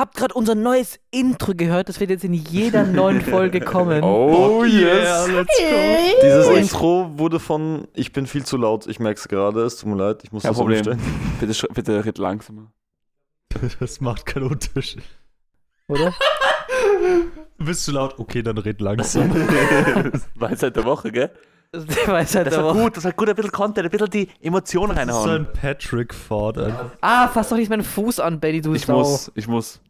[0.00, 1.88] habt gerade unser neues Intro gehört.
[1.88, 4.02] Das wird jetzt in jeder neuen Folge kommen.
[4.02, 5.28] Oh yeah, yes.
[5.28, 5.64] let's go.
[6.22, 8.86] Dieses Intro wurde von Ich bin viel zu laut.
[8.86, 9.62] Ich merke es gerade.
[9.62, 10.22] Es tut mir leid.
[10.24, 10.78] Ich muss Kein das Problem.
[10.78, 11.00] umstellen.
[11.40, 12.72] Bitte, bitte red langsamer.
[13.80, 15.02] Das macht keinen Unterschied.
[15.88, 16.14] Oder?
[17.58, 18.18] Du bist zu laut.
[18.18, 19.30] Okay, dann red langsam.
[20.36, 21.30] Weisheit der Woche, gell?
[21.72, 22.82] Das Weisheit Das der war Woche.
[22.84, 25.46] gut, das hat gut ein bisschen Content, ein bisschen die Emotionen Das ist so reinhauen.
[25.46, 26.90] ein Patrick Ford einfach.
[27.00, 28.98] Ah, fass doch nicht meinen Fuß an, Betty, du Ich Sau.
[28.98, 29.80] muss, ich muss.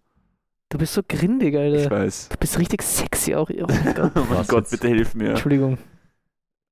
[0.70, 1.90] Du bist so grindig, Ich Alter.
[1.90, 2.28] weiß.
[2.30, 3.50] Du bist richtig sexy auch.
[3.50, 4.12] Oh mein Gott.
[4.14, 5.30] Oh mein Gott, bitte hilf mir.
[5.30, 5.78] Entschuldigung.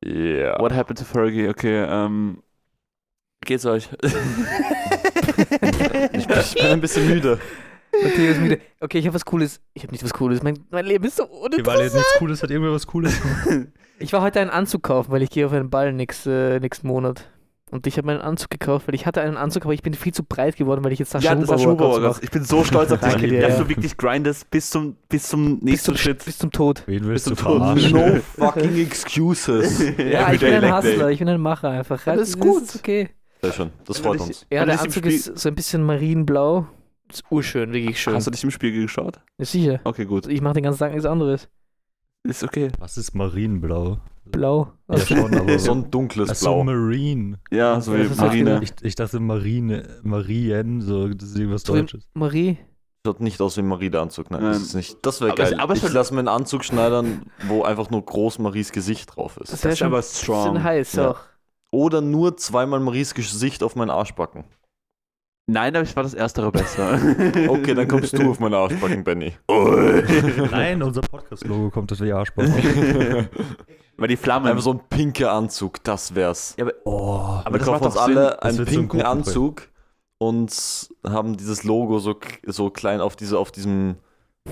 [0.05, 0.59] Ja.
[0.61, 1.49] What happened to Fergie?
[1.49, 2.43] Okay, ähm.
[3.45, 3.89] Geht's euch?
[6.13, 7.39] Ich bin, ich bin ein bisschen müde.
[8.03, 8.61] Matthias müde.
[8.81, 9.61] Okay, ich habe was Cooles.
[9.75, 10.43] Ich habe nicht was Cooles.
[10.43, 11.95] Mein, mein Leben ist so Okay, weil jetzt uninteressant.
[11.95, 13.21] nichts Cooles hat, irgendwer was Cooles.
[13.99, 16.87] Ich war heute einen Anzug kaufen, weil ich gehe auf einen Ball nächst, äh, nächsten
[16.89, 17.31] Monat.
[17.71, 20.13] Und ich habe meinen Anzug gekauft, weil ich hatte einen Anzug, aber ich bin viel
[20.13, 22.21] zu breit geworden, weil ich jetzt Sascha ja, das war Huber mache.
[22.23, 23.63] Ich bin so stolz auf dich, Danke dass ja.
[23.63, 26.25] du wirklich grindest bis zum, bis zum Bis nächsten zum, Schritt.
[26.25, 26.83] bis zum Tod.
[26.87, 27.93] Wen willst du Bist du verarschen?
[27.93, 29.81] No fucking excuses.
[29.99, 32.05] Ja, ich bin ein Hustler, ich bin ein Macher einfach.
[32.07, 32.63] Ja, das ist gut.
[32.63, 33.11] ist okay.
[33.43, 33.71] Sehr schön.
[33.85, 34.47] Das freut Wenn uns.
[34.51, 36.67] Ja, der das Anzug ist so ein bisschen marienblau.
[37.11, 38.15] Ist urschön, wirklich schön.
[38.15, 39.21] Hast du dich im Spiegel geschaut?
[39.39, 39.81] Ja, sicher.
[39.85, 40.27] Okay, gut.
[40.27, 41.49] Ich mache den ganzen Tag nichts anderes.
[42.25, 42.71] Ist okay.
[42.79, 43.99] Was ist Marienblau?
[44.31, 44.73] Blau.
[44.89, 46.65] Ja, Also, schon, aber So ein dunkles Achso, Blau.
[46.65, 47.39] Marine.
[47.51, 48.61] Ja, so wie das Marine.
[48.63, 52.09] Ich, ich dachte Marine, Marien, so, das ist irgendwas So Deutsches.
[52.15, 52.59] Marie.
[53.07, 54.31] Schaut nicht aus wie ein Marie der Anzug.
[54.31, 54.53] Nein, Nein.
[54.53, 54.97] das ist nicht.
[55.03, 55.55] Das wäre Aber geil.
[55.59, 59.37] aber es ich lasse mir einen Anzug schneidern, wo einfach nur groß Maries Gesicht drauf
[59.39, 59.53] ist.
[59.53, 60.63] Das wäre ist schon aber ein bisschen strong.
[60.63, 61.11] heiß Ja.
[61.13, 61.21] auch.
[61.71, 64.45] Oder nur zweimal Maries Gesicht auf meinen Arschbacken.
[65.51, 66.99] Nein, aber ich war das Erstere besser.
[67.49, 69.33] Okay, dann kommst du auf meine Arschbacken, Benny.
[70.51, 72.45] Nein, unser Podcast-Logo kommt auf die Arschbauch.
[73.99, 74.47] Weil die Flammen.
[74.47, 76.55] Einfach so ein pinker Anzug, das wär's.
[76.57, 78.17] ja, aber, Oh, aber wir das kaufen macht uns doch Sinn.
[78.19, 79.03] alle Das einen pinken.
[79.03, 79.69] Anzug
[80.19, 82.17] und haben dieses Logo so,
[82.47, 83.97] so klein auf, diese, auf diesem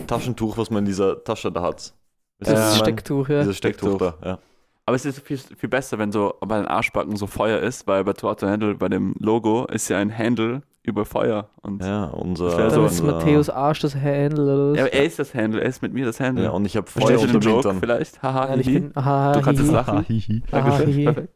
[0.07, 1.95] Taschentuch, was man in dieser Tasche da hat.
[2.39, 2.75] Das ich mein?
[2.79, 3.41] Stecktuch, ja.
[3.41, 4.39] Dieses Stecktuch da, ja.
[4.85, 8.05] Aber es ist viel, viel besser, wenn so bei den Arschbacken so Feuer ist, weil
[8.05, 11.51] bei Toronto Handle, bei dem Logo, ist ja ein Handle über Feuer.
[11.63, 12.57] Und Ja, unser.
[12.57, 14.77] Das so ist Matthäus Arsch das Handle oder was?
[14.79, 16.45] Ja, aber er ist das Handle, er ist mit mir das Handle.
[16.45, 17.81] Ja, und ich habe Feuer Verstehst du unter den Joke Hintern.
[17.81, 18.23] vielleicht?
[18.23, 20.07] Haha, Nein, ich bin, aha, Du kannst es lachen.
[20.51, 21.29] Dankeschön.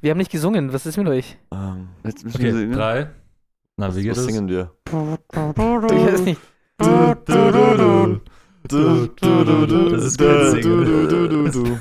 [0.00, 0.72] Wir haben nicht gesungen.
[0.72, 1.36] Was ist mit euch?
[1.52, 2.72] Ähm, Jetzt müssen wir Okay, singen.
[2.72, 3.10] drei.
[3.76, 4.26] Na, wie geht was das?
[4.26, 4.70] singen wir?
[4.86, 4.92] Ich
[6.06, 6.40] weiß nicht.
[8.70, 9.96] Du, du, du, du.
[9.96, 11.78] Du, du, du, du.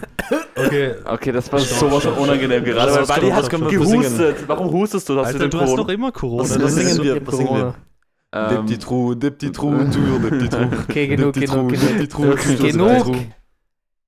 [0.55, 4.43] Okay, Okay, das war sowas von unangenehm gerade, weil Buddy hat gehustet.
[4.47, 5.13] Warum hustest du?
[5.17, 6.43] Hast du Alter, den du hast doch immer Corona.
[6.43, 7.15] Was- das was singen wir?
[7.17, 7.75] Ich Was singen wir?
[8.31, 8.49] Corona.
[8.51, 10.69] Dip die Ähm, Truhe, dip die Truhe, Tür, dip die Truhe.
[10.87, 12.37] Okay, genug, genug, genug.
[12.59, 13.03] genug.
[13.03, 13.25] Truhe.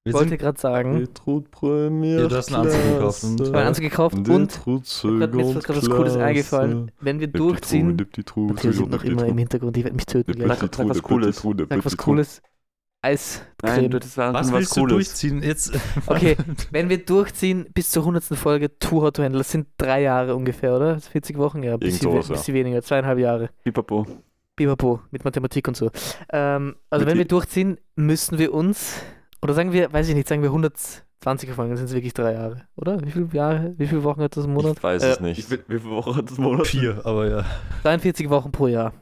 [0.04, 3.58] Ich wollte gerade sagen, Betrut Premier Ja, du hast einen Anzug gekauft und- ich habe
[3.60, 6.92] einen Anzug gekauft und mir ist was, was Cooles eingefallen.
[7.02, 7.98] Wenn wir Dip die Truhe, durchziehen,
[8.58, 9.38] Tür, sind noch immer im.
[9.38, 10.60] Hintergrund, die werden mich töten gleich.
[10.60, 11.36] Sag was Cooles.
[11.38, 11.98] Sag was.
[11.98, 12.42] Cooles.
[13.04, 13.90] Nein, Eiscreme.
[13.90, 14.94] du hättest sagen was willst du Cooles.
[14.94, 15.42] durchziehen?
[15.42, 15.72] Jetzt.
[16.06, 16.38] Okay,
[16.72, 18.24] wenn wir durchziehen bis zur 100.
[18.38, 20.94] Folge Tour How to Handle, das sind drei Jahre ungefähr, oder?
[20.94, 21.78] Das ist 40 Wochen, ja.
[21.78, 22.38] Bisschen, sowas, we- ja.
[22.38, 23.50] bisschen weniger, zweieinhalb Jahre.
[23.64, 24.06] Pipapo.
[24.56, 25.90] Bipapo, mit Mathematik und so.
[26.32, 29.02] Ähm, also Mit wenn wir durchziehen, müssen wir uns,
[29.42, 32.34] oder sagen wir, weiß ich nicht, sagen wir 120 Folgen, dann sind es wirklich drei
[32.34, 33.02] Jahre, oder?
[33.04, 34.78] Wie viele Jahre, wie viele Wochen hat das im Monat?
[34.78, 35.50] Ich weiß Äh, es nicht.
[35.50, 36.68] Wie viele Wochen hat das Monat?
[36.68, 37.46] Vier, aber ja.
[37.82, 38.94] 43 Wochen pro Jahr.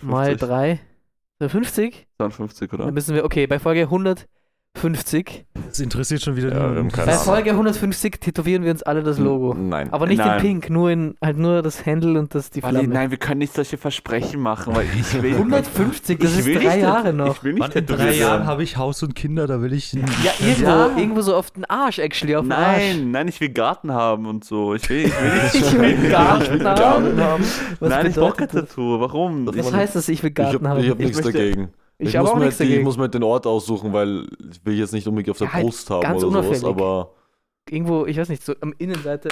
[0.00, 0.48] Mal 50.
[0.48, 0.80] drei.
[1.40, 2.08] Äh, 50?
[2.16, 2.86] 52, oder?
[2.86, 3.88] Dann müssen wir, okay, bei Folge
[4.78, 5.44] 150.
[5.68, 6.96] Das interessiert schon wieder Ja, haben niemanden.
[7.04, 7.12] Bei.
[7.12, 9.54] Folge 150 tätowieren wir uns alle das Logo.
[9.54, 9.92] Nein.
[9.92, 10.36] Aber nicht Nein.
[10.36, 12.86] in Pink, nur in halt nur das Handle und das die Flamme.
[12.86, 15.34] nein, wir können nicht solche Versprechen machen, weil ich will.
[15.34, 17.36] 150, das ich ist will drei nicht, Jahre noch.
[17.36, 19.92] Ich will nicht Mann, in drei Jahren habe ich Haus und Kinder, da will ich.
[19.92, 20.00] Ja,
[20.40, 20.90] irgendwo, Ja.
[20.96, 22.78] irgendwo so auf den Arsch, actually, auf den Arsch.
[22.78, 24.74] Nein, nein, ich will Garten haben und so.
[24.74, 25.54] Ich will, ich will nicht.
[25.56, 27.20] Ich will Garten haben.
[27.20, 27.44] haben.
[27.80, 28.46] Was nein, ich brauche?
[28.46, 29.00] Tattoo.
[29.00, 29.48] Warum?
[29.50, 30.88] Ich, Was heißt das, ich will Ich Garten habe haben?
[30.90, 31.68] hab Ich nichts möchte- dagegen.
[31.98, 32.84] Ich, Ich, habe muss auch mir nichts die, ich dagegen.
[32.84, 35.64] muss mir den Ort aussuchen, weil ich will jetzt nicht unbedingt auf der Ja, halt
[35.64, 37.12] Brust haben ganz oder sowas, aber
[37.68, 39.28] Irgendwo, ich weiß nicht, so am Innenseite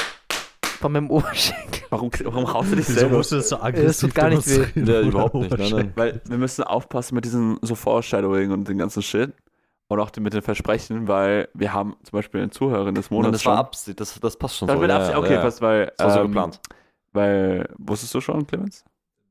[0.63, 1.83] von meinem Oberschenkel.
[1.91, 3.17] warum, warum haust du dich Wieso selber?
[3.19, 4.67] musst du das so aggressiv tut gar nicht weh.
[4.85, 5.93] Ja, überhaupt nicht, nein, nein.
[5.95, 9.33] Weil wir müssen aufpassen mit diesem so Foreshadowing und dem ganzen Shit.
[9.89, 13.39] Und auch mit den Versprechen, weil wir haben zum Beispiel eine Zuhörerin des Nein, Monats.
[13.39, 13.67] das war schon.
[13.67, 14.81] Absicht, das, das passt schon Das so.
[14.81, 15.41] wird ja, Okay, ja.
[15.41, 15.93] passt, weil.
[15.97, 16.61] Das war so ähm, geplant.
[17.13, 18.85] Weil, wusstest du schon, Clemens?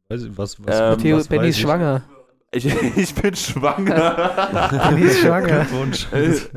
[0.08, 2.04] Weiß ich, was, was, Ähm, Theo, was Benny ist schwanger.
[2.08, 2.15] Ich,
[2.96, 4.80] ich bin schwanger.
[4.90, 5.66] Benny ist schwanger.
[5.66, 6.08] Glückwunsch.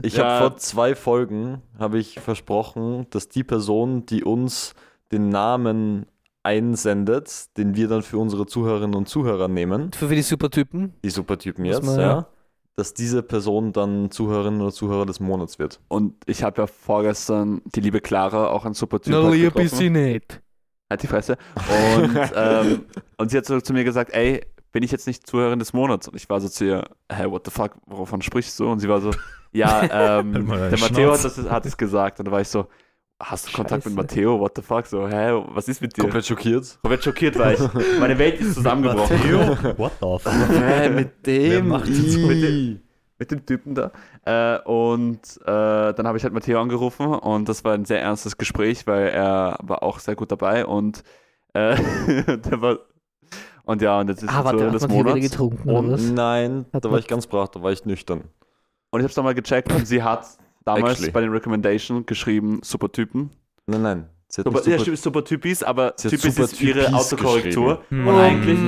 [0.02, 0.24] Ich Ja.
[0.24, 4.74] habe vor zwei Folgen habe ich versprochen, dass die Person, die uns
[5.12, 6.06] den Namen
[6.42, 10.94] einsendet, den wir dann für unsere Zuhörerinnen und Zuhörer nehmen, Für die Supertypen.
[11.04, 12.26] die Supertypen Muss jetzt, man- ja,
[12.76, 15.80] dass diese Person dann Zuhörerin oder Zuhörer des Monats wird.
[15.88, 19.56] Und ich habe ja vorgestern die liebe Clara, auch ein super Typ, Na, halt lieb
[19.58, 20.40] ist sie nicht.
[20.88, 21.36] Halt die Fresse.
[21.96, 22.84] Und, ähm,
[23.18, 24.40] und sie hat so zu mir gesagt, ey,
[24.72, 26.08] bin ich jetzt nicht Zuhörerin des Monats?
[26.08, 28.70] Und ich war so zu ihr, hä, what the fuck, wovon sprichst du?
[28.70, 29.10] Und sie war so,
[29.52, 29.82] ja,
[30.20, 32.18] ähm, der Matteo hat, das, hat es gesagt.
[32.18, 32.66] Und da war ich so,
[33.20, 33.96] hast du Kontakt Scheiße.
[33.96, 34.38] mit Matteo?
[34.38, 34.86] What the fuck?
[34.86, 36.02] So, hä, was ist mit dir?
[36.02, 36.78] Komplett schockiert.
[36.82, 37.60] Komplett schockiert war ich.
[38.00, 39.16] Meine Welt ist zusammengebrochen.
[39.16, 39.38] Matteo?
[39.78, 40.48] What the fuck?
[40.50, 42.26] Hä, mit Wer macht das so?
[42.26, 42.80] Mit dem,
[43.18, 43.90] mit dem Typen da.
[44.24, 48.36] Äh, und äh, dann habe ich halt Matteo angerufen und das war ein sehr ernstes
[48.36, 51.02] Gespräch, weil er war auch sehr gut dabei und
[51.54, 51.76] äh,
[52.36, 52.78] der war
[53.68, 55.20] und ja, und jetzt ist Ah, es warte, so hat des Monats.
[55.20, 56.02] getrunken oder was?
[56.02, 58.22] Und nein, Hat da war ich ganz brav, da war ich nüchtern.
[58.90, 60.26] Und ich habe es nochmal gecheckt und sie hat
[60.64, 61.10] damals Actually.
[61.12, 63.30] bei den Recommendation geschrieben, super Typen.
[63.66, 64.08] Nein, nein.
[64.30, 66.60] Sie hat Super, nicht ja, super, stimmt, super Typis, aber Sie hat Typis super ist
[66.60, 67.80] ihre Autokorrektur.
[67.90, 68.58] Und eigentlich,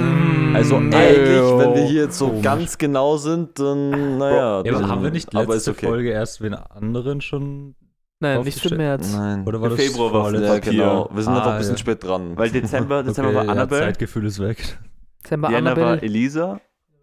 [0.55, 0.93] also Mm.
[0.94, 2.43] eigentlich, wenn wir hier jetzt so Komisch.
[2.43, 4.37] ganz genau sind, dann, naja.
[4.37, 5.87] Ja, aber dann, haben wir nicht aber letzte ist okay.
[5.87, 7.75] Folge erst wen anderen schon?
[8.20, 8.75] Nein, nicht für?
[8.75, 9.12] März.
[9.14, 9.47] Nein.
[9.47, 10.47] Oder war Im das Februar war vorletzte?
[10.47, 11.11] ja, genau.
[11.12, 11.79] Wir sind Ah, einfach ein bisschen ja.
[11.79, 12.37] spät dran.
[12.37, 14.79] weil Dezember, Dezember war ja, Annabelle, Zeitgefühl ist weg.
[15.25, 16.03] Dezember Jänner war Annabelle.
[16.03, 16.61] Elisa,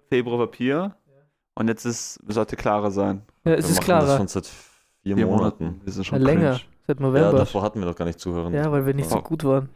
[0.10, 0.96] Februar war Pia
[1.56, 3.22] und jetzt ist, sollte Clara sein.
[3.46, 4.18] Ja, es wir ist machen das klarer.
[4.18, 5.64] schon seit vier, Vier Monaten.
[5.66, 5.82] Monaten.
[5.84, 6.42] Wir sind Ja, schon länger.
[6.52, 6.62] cringe.
[6.88, 7.38] Seit Ja, November.
[7.38, 8.54] davor hatten wir doch gar nicht zuhören.
[8.54, 9.22] Ja, weil wir nicht so Oh.
[9.22, 9.70] gut waren.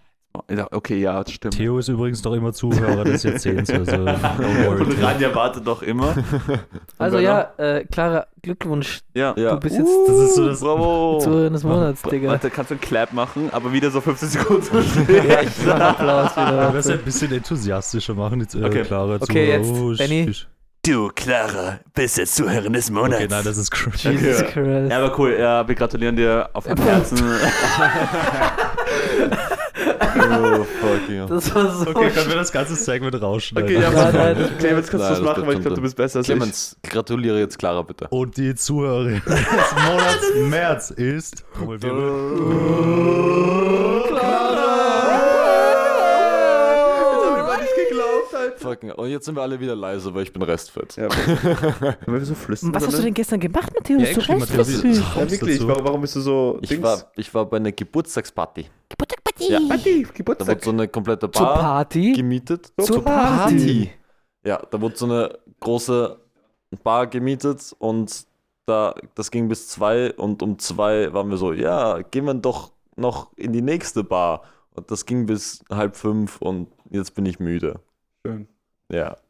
[0.49, 1.55] Ja, Okay, ja, das stimmt.
[1.57, 3.69] Theo ist übrigens noch immer Zuhörer des Jahrzehnts.
[3.69, 3.95] Also.
[3.97, 6.13] Und Ranja wartet doch immer.
[6.97, 8.99] Also ja, äh, Clara, Glückwunsch.
[9.13, 9.33] Ja.
[9.37, 9.51] Ja.
[9.55, 10.59] Du bist jetzt Das ist so das.
[10.61, 11.19] Bravo.
[11.21, 12.29] Zuhörer des Monats, Digga.
[12.29, 15.23] Warte, kannst du einen Clap machen, aber wieder so 15 Sekunden zu spät.
[15.65, 16.73] Ja, Applaus wieder.
[16.73, 18.83] wir ein bisschen enthusiastischer machen, jetzt äh, Okay.
[18.83, 20.31] Clara Okay, jetzt, oh, Benny.
[20.83, 23.15] Du, Clara, bist jetzt Zuhörerin des Monats.
[23.21, 24.17] Okay, nein, das ist cringe.
[24.17, 24.51] Jesus Okay.
[24.53, 24.91] Christ.
[24.91, 25.35] Ja, aber cool.
[25.39, 27.19] Ja, wir gratulieren dir auf dem Herzen.
[30.01, 31.25] Oh, fuck, ja.
[31.27, 33.69] Das war so Okay, können wir das ganze Segment rausschneiden?
[33.69, 35.81] Okay, ja, Nein, nein, das- Clemens, kannst du Nein, das machen, weil ich glaube, du
[35.81, 38.07] bist besser als Clemens, gratuliere jetzt Clara bitte.
[38.09, 41.43] Und die Zuhörerin des Monats März ist.
[41.55, 41.61] ich.
[48.71, 50.95] Fucking, und jetzt sind wir alle wieder leise, weil ich bin restfett.
[50.95, 52.73] Ja, Können wir so flüstern?
[52.73, 54.15] Was hast du denn gestern gemacht, Matthias?
[54.15, 54.97] Ja, du süß.
[55.15, 55.67] Ja, wirklich.
[55.67, 56.57] Warum, warum bist du so.
[56.61, 58.65] Ich war, ich war bei einer Geburtstagsparty.
[58.89, 59.51] Geburtstagparty.
[59.51, 59.59] Ja.
[59.67, 60.63] Party, Da wurde Geburtstag.
[60.63, 62.13] so eine komplette Zur Bar Party.
[62.13, 62.71] gemietet.
[62.81, 63.91] Zur Party.
[64.45, 66.17] Ja, da wurde so eine große
[66.83, 68.25] Bar gemietet und
[68.65, 72.71] da, das ging bis zwei und um zwei waren wir so, ja, gehen wir doch
[72.95, 74.43] noch in die nächste Bar.
[74.73, 77.81] Und das ging bis halb fünf und jetzt bin ich müde.
[78.25, 78.47] Schön.
[78.91, 79.17] Ja.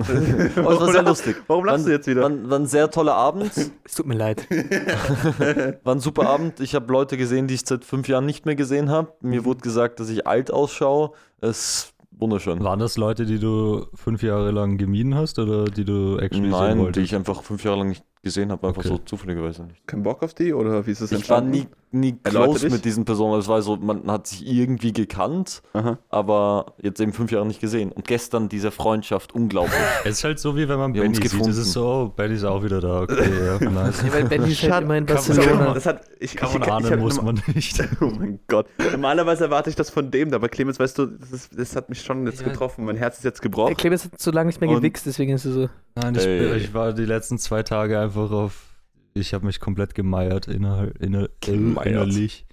[0.00, 1.36] Es war sehr lustig.
[1.46, 2.22] Warum lachst du jetzt wieder?
[2.22, 3.50] War, war ein sehr toller Abend.
[3.84, 4.46] Es tut mir leid.
[5.84, 6.60] War ein super Abend.
[6.60, 9.12] Ich habe Leute gesehen, die ich seit fünf Jahren nicht mehr gesehen habe.
[9.20, 11.10] Mir wurde gesagt, dass ich alt ausschaue.
[11.40, 12.62] Es ist wunderschön.
[12.64, 16.50] Waren das Leute, die du fünf Jahre lang gemieden hast oder die du actually sehen
[16.50, 16.96] Nein, wolltest?
[16.96, 18.88] die ich einfach fünf Jahre lang nicht gesehen habe, einfach Okay.
[18.88, 19.86] so zufälligerweise nicht.
[19.86, 21.50] Kein Bock auf die oder wie ist das Ich war entstanden?
[21.50, 23.38] nie, nie close mit diesen Personen.
[23.38, 25.98] Es war so, man hat sich irgendwie gekannt, Aha.
[26.08, 27.90] aber jetzt eben fünf Jahre nicht gesehen.
[27.92, 29.74] Und gestern diese Freundschaft, unglaublich.
[30.04, 31.46] Es ist halt so, wie wenn man Benny uns sieht.
[31.46, 33.02] Es ist so, oh, Benny ist auch wieder da.
[33.02, 33.28] Okay,
[33.60, 34.02] ja, nice.
[34.02, 35.74] Ja, weil Benny ist halt immer in kann man- Barcelona.
[35.74, 37.80] Das hat, ich, Kann ich, man ich, ahnen, ich hab muss man nicht.
[38.00, 38.66] Oh mein Gott.
[38.92, 42.02] Normalerweise erwarte ich das von dem, aber Clemens, weißt du, das, ist, das hat mich
[42.02, 42.48] schon jetzt Ja.
[42.48, 42.84] getroffen.
[42.84, 43.76] Mein Herz ist jetzt gebrochen.
[43.76, 45.68] Clemens hat so lange nicht mehr gewichst, deswegen ist er so.
[45.96, 48.69] Nein, ich, ich war die letzten zwei Tage einfach auf.
[49.14, 51.86] Ich habe mich komplett gemeiert inner, inner, Gemeiert.
[51.86, 52.46] innerlich.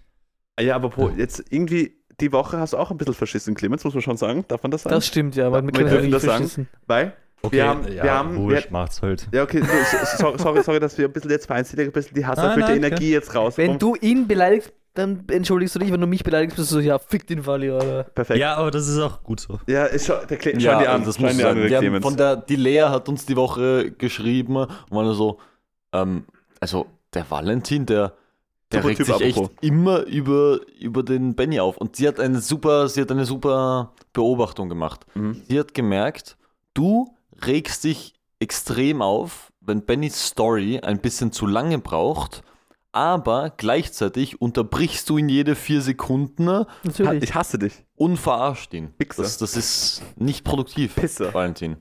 [0.55, 3.83] Ah Ja, aber po, jetzt irgendwie, die Woche hast du auch ein bisschen verschissen, Clemens,
[3.83, 4.43] muss man schon sagen.
[4.47, 4.95] Darf man das sagen?
[4.95, 6.37] Das stimmt, ja, aber Ja, mit wir Clemens dürfen das sagen.
[6.43, 6.67] verschissen.
[6.87, 9.27] Weil, Okay, Wir haben- ja, wir haben- wurscht, wir- macht's halt.
[9.31, 9.67] ja, okay, du,
[10.17, 12.91] so- sorry, sorry, dass wir ein bisschen jetzt vereinzelt, ein bisschen die hasserfüllte Nein, nein,
[12.91, 13.59] Energie jetzt raus.
[13.59, 15.91] Wenn du ihn beleidigst, dann entschuldigst du dich.
[15.91, 18.05] Wenn du mich beleidigst, bist du so, ja, fick den Wally, oder?
[18.05, 18.39] Perfekt.
[18.39, 19.59] Ja, Ja, aber das ist auch gut so.
[19.67, 21.59] ist schon, der Cle schau dir an, das muss an, sagen.
[21.59, 22.03] der Wir haben Clemens.
[22.03, 25.37] von der, die Lea hat uns die Woche geschrieben und war nur so,
[25.93, 26.25] ähm,
[26.59, 28.13] also der Valentin, der,
[28.71, 29.57] der Super regt Typ, sich echt apropos.
[29.61, 31.77] immer über, über den Benny auf.
[31.77, 35.05] Und sie hat eine super, sie hat eine super Beobachtung gemacht.
[35.15, 35.41] Mhm.
[35.47, 36.37] Sie hat gemerkt,
[36.73, 42.43] du regst dich extrem auf, wenn Bennys Story ein bisschen zu lange braucht,
[42.91, 47.23] aber gleichzeitig unterbrichst du ihn jede vier Sekunden Natürlich.
[47.23, 47.85] Ich hasse dich.
[47.95, 48.93] und verarscht ihn.
[48.97, 49.23] Wichser.
[49.23, 51.33] Das, das ist nicht produktiv, Pisser.
[51.33, 51.77] Valentin.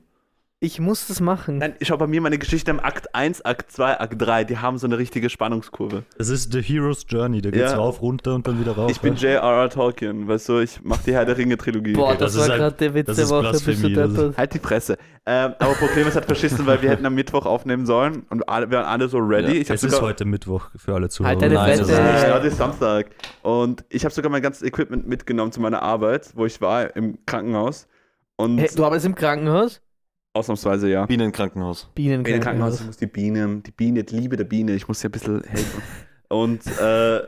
[0.59, 1.59] Ich muss das machen.
[1.59, 4.79] Nein, schau bei mir meine Geschichte im Akt 1, Akt 2, Akt 3, die haben
[4.79, 6.01] so eine richtige Spannungskurve.
[6.17, 7.77] Es ist The Hero's Journey, da geht's Ja.
[7.77, 8.89] rauf, runter und dann wieder rauf.
[8.89, 9.13] Ich bin?
[9.15, 9.69] J.R.R.
[9.69, 11.93] Tolkien, weißt du, ich mach die Herr der Ringe Trilogie.
[11.93, 13.51] Boah, das, das war halt- gerade der Witz das der ist Woche.
[13.51, 14.37] Bist du Blasphemie, das ist- deppert.
[14.39, 14.97] Halt die Fresse.
[15.27, 18.71] Ähm, aber Problem ist hat verschissen, weil wir hätten am Mittwoch aufnehmen sollen und alle,
[18.71, 19.57] wir waren alle so ready.
[19.57, 21.33] Ja, ich Es ist heute Mittwoch für alle Zuhörer.
[21.33, 22.01] Halt deine Nein, das Fresse.
[22.01, 22.23] ist nicht.
[22.29, 23.11] Ja, heute ist Samstag.
[23.43, 27.19] Und ich habe sogar mein ganzes Equipment mitgenommen zu meiner Arbeit, wo ich war im
[27.27, 27.85] Krankenhaus.
[28.37, 29.81] Und Hey, du arbeitest im Krankenhaus?
[30.37, 31.05] Ausnahmsweise ja.
[31.05, 31.89] Bienenkrankenhaus.
[31.95, 32.85] In den Krankenhaus, ich Bienenkrankenhaus.
[32.85, 35.81] muss die Biene, die Biene, die Liebe der Biene, ich muss dir ein bisschen helfen.
[36.29, 37.21] Und, äh,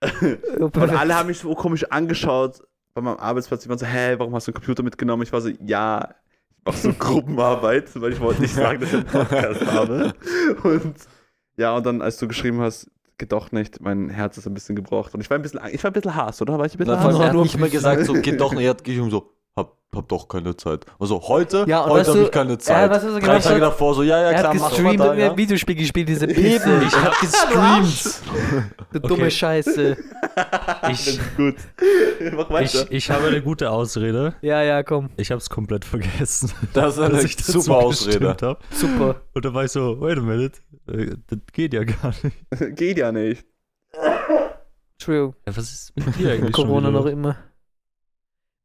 [0.58, 2.62] und alle haben mich so komisch angeschaut
[2.94, 3.62] bei meinem Arbeitsplatz.
[3.62, 5.22] Die waren so, hä, warum hast du einen Computer mitgenommen?
[5.22, 6.14] Ich war so, ja,
[6.64, 10.14] auf so Gruppenarbeit, weil ich wollte nicht sagen, dass ich einen Podcast habe.
[10.62, 10.96] Und
[11.56, 14.76] ja, und dann, als du geschrieben hast, geht doch nicht, mein Herz ist ein bisschen
[14.76, 15.14] gebrochen.
[15.14, 16.58] Und ich war ein bisschen, ich war ein bisschen Hass, oder?
[16.58, 17.18] War ich ein bisschen Hass?
[17.18, 18.64] er hat nur nicht mehr gesagt, so, geht doch nicht.
[18.64, 20.84] Er hat geschrieben so, hab, hab doch keine Zeit.
[20.98, 22.90] Also heute, Ja, und heute habe du- ich keine Ja, Zeit.
[22.90, 25.00] du, was er Drei gemacht Tage davor so, ja, ja, Er klar, mach mal gestreamt
[25.00, 25.30] da, und mir ja.
[25.30, 26.82] ein Videospiel gespielt, diese Pisse.
[26.84, 28.20] Ich hab gestreamt.
[28.92, 29.30] Du dumme Okay.
[29.30, 29.96] Scheiße.
[30.90, 31.54] Ich, Gut.
[32.36, 32.82] Mach weiter.
[32.84, 34.34] ich, ich habe eine gute Ausrede.
[34.42, 35.08] Ja, ja, komm.
[35.16, 36.52] Ich habe es komplett vergessen.
[36.74, 38.56] Das ist eine dass ich super Ausrede.
[38.70, 39.16] Super.
[39.34, 40.58] Und da war ich so, wait a minute,
[40.88, 42.76] äh, das geht ja gar nicht.
[42.76, 43.44] Geht ja nicht.
[44.98, 45.34] True.
[45.46, 47.36] Ja, was ist mit dir eigentlich Corona schon noch immer.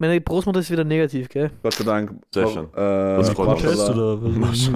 [0.01, 1.51] Meine Großmutter ist wieder negativ, gell?
[1.61, 2.11] Gott sei Dank.
[2.33, 2.65] Sehr schön.
[2.73, 3.61] Äh, freut mich.
[3.61, 4.71] Test oder was?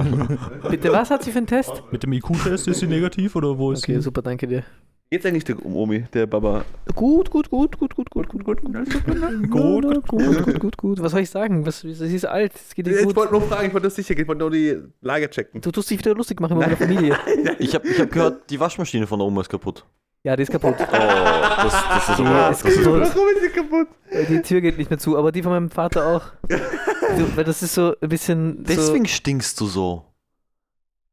[0.69, 1.81] Bitte, was hat sie für einen Test?
[1.91, 4.01] Mit dem IQ-Test ist sie negativ oder wo ist Okay, sie?
[4.03, 4.63] super, danke dir.
[5.09, 6.63] Geht's eigentlich der, um Omi, der Baba?
[6.93, 11.01] Gut, gut, gut, gut, gut, gut, gut, gut, gut, gut, gut, gut, gut, gut, gut.
[11.01, 11.65] Was soll ich sagen?
[11.65, 13.15] Was, sie ist alt, es geht Ich gut.
[13.15, 15.59] wollte nur fragen, ich wollte das sicher gehen, ich wollte nur die Lage checken.
[15.59, 17.17] Du tust dich wieder lustig machen über meine Familie.
[17.57, 19.85] Ich habe ich hab gehört, die Waschmaschine von der Oma ist kaputt.
[20.25, 20.73] Ja, die ist kaputt.
[20.79, 23.01] Oh, das, das ist Ja, ist Das ist kaputt.
[23.01, 23.87] Warum ist sie kaputt?
[24.09, 26.23] Äh, Die Tür geht nicht mehr zu, aber die von meinem Vater auch.
[26.49, 28.63] Du, weil das ist so ein bisschen.
[28.63, 30.05] Deswegen stinkst du so.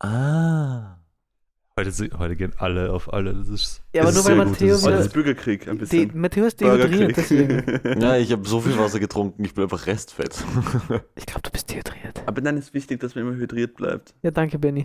[0.00, 0.96] Ah.
[1.78, 3.34] Heute, sind- heute gehen alle auf alle.
[3.34, 5.78] Das ist, So, ja, aber das nur ist weil ist Heute ist Bürgerkrieg, ein Die,
[5.80, 6.18] bisschen.
[6.20, 8.00] Matteo ist dehydriert, deswegen.
[8.00, 10.42] Ja, ich habe so viel Wasser getrunken, ich bin einfach restfett.
[11.16, 12.22] Ich glaube, du bist dehydriert.
[12.26, 14.14] Aber dann ist wichtig, dass man immer hydriert bleibt.
[14.22, 14.84] Ja, danke, Benny.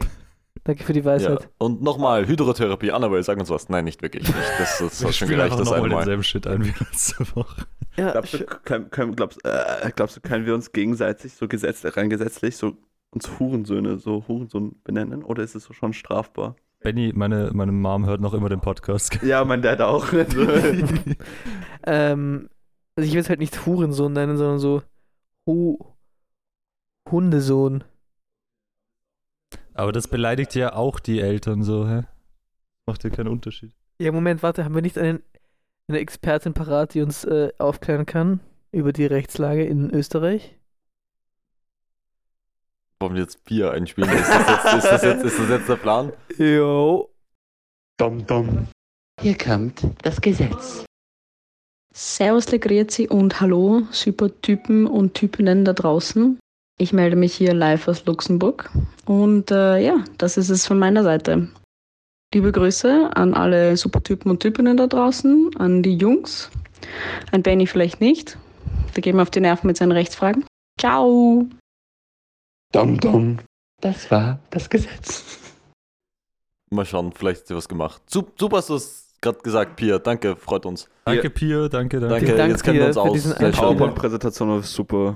[0.64, 1.06] Danke für die Ja.
[1.06, 1.50] Weisheit.
[1.58, 3.70] Und nochmal, Hydrotherapie, Annabelle, sag uns was.
[3.70, 4.28] Nein, nicht wirklich.
[4.28, 4.40] Nicht.
[4.60, 5.96] Das, das hat schon gereicht, das nochmal eine Mal.
[6.00, 7.66] denselben Shit ein wie letzte Woche.
[7.96, 11.84] Ja, Glaubst du, können, können, glaubst, äh, glaubst du, können wir uns gegenseitig so gesetz,
[11.98, 12.78] rein gesetzlich so
[13.12, 15.24] uns Hurensöhne, so Hurensohn benennen?
[15.24, 16.56] Oder ist es so schon strafbar?
[16.80, 19.20] Benny, meine, meine Mom hört noch immer den Podcast.
[19.24, 20.14] Ja, mein Dad auch.
[20.14, 20.42] Also,
[21.88, 22.50] ähm,
[22.96, 24.84] also ich will es halt nicht Hurensohn nennen, sondern so
[25.48, 25.78] Hu
[27.10, 27.84] Hundesohn.
[29.78, 32.02] Aber das beleidigt ja auch die Eltern so, hä?
[32.88, 33.74] Macht ja keinen Unterschied.
[34.00, 35.22] Ja, Moment, warte, haben wir nicht einen,
[35.88, 38.40] eine Expertin parat, die uns äh, aufklären kann
[38.72, 40.56] über die Rechtslage in Österreich?
[43.00, 44.10] Wollen wir jetzt Bier einspielen?
[44.10, 46.12] Ist das jetzt, ist das jetzt, ist das jetzt der Plan?
[46.40, 47.10] Jo.
[49.22, 50.86] Hier kommt das Gesetz.
[51.94, 56.40] Servus, Grüezi und hallo, super Typen und Typinnen da draußen.
[56.80, 58.72] Ich melde mich hier live aus Luxemburg
[59.08, 61.48] und äh, ja, das ist es von meiner Seite.
[62.34, 66.52] Liebe Grüße an alle Supertypen und Typinnen da draußen, an die Jungs,
[67.32, 68.38] an Benny vielleicht nicht.
[68.96, 70.46] Der geht mir auf die Nerven mit seinen Rechtsfragen.
[70.80, 71.48] Ciao!
[72.74, 73.40] Dum dum.
[73.82, 75.40] Das war das Gesetz.
[76.70, 78.02] Mal schauen, vielleicht hat sie was gemacht.
[78.10, 80.00] Sup- Super hast du es gerade gesagt, Pia.
[80.00, 80.90] Danke, freut uns.
[81.06, 82.26] Danke, Pia, danke, danke.
[82.26, 83.26] Danke, Dank jetzt kennen wir uns aus.
[83.26, 83.52] Einspieler.
[83.52, 85.16] PowerPoint-Präsentation war super.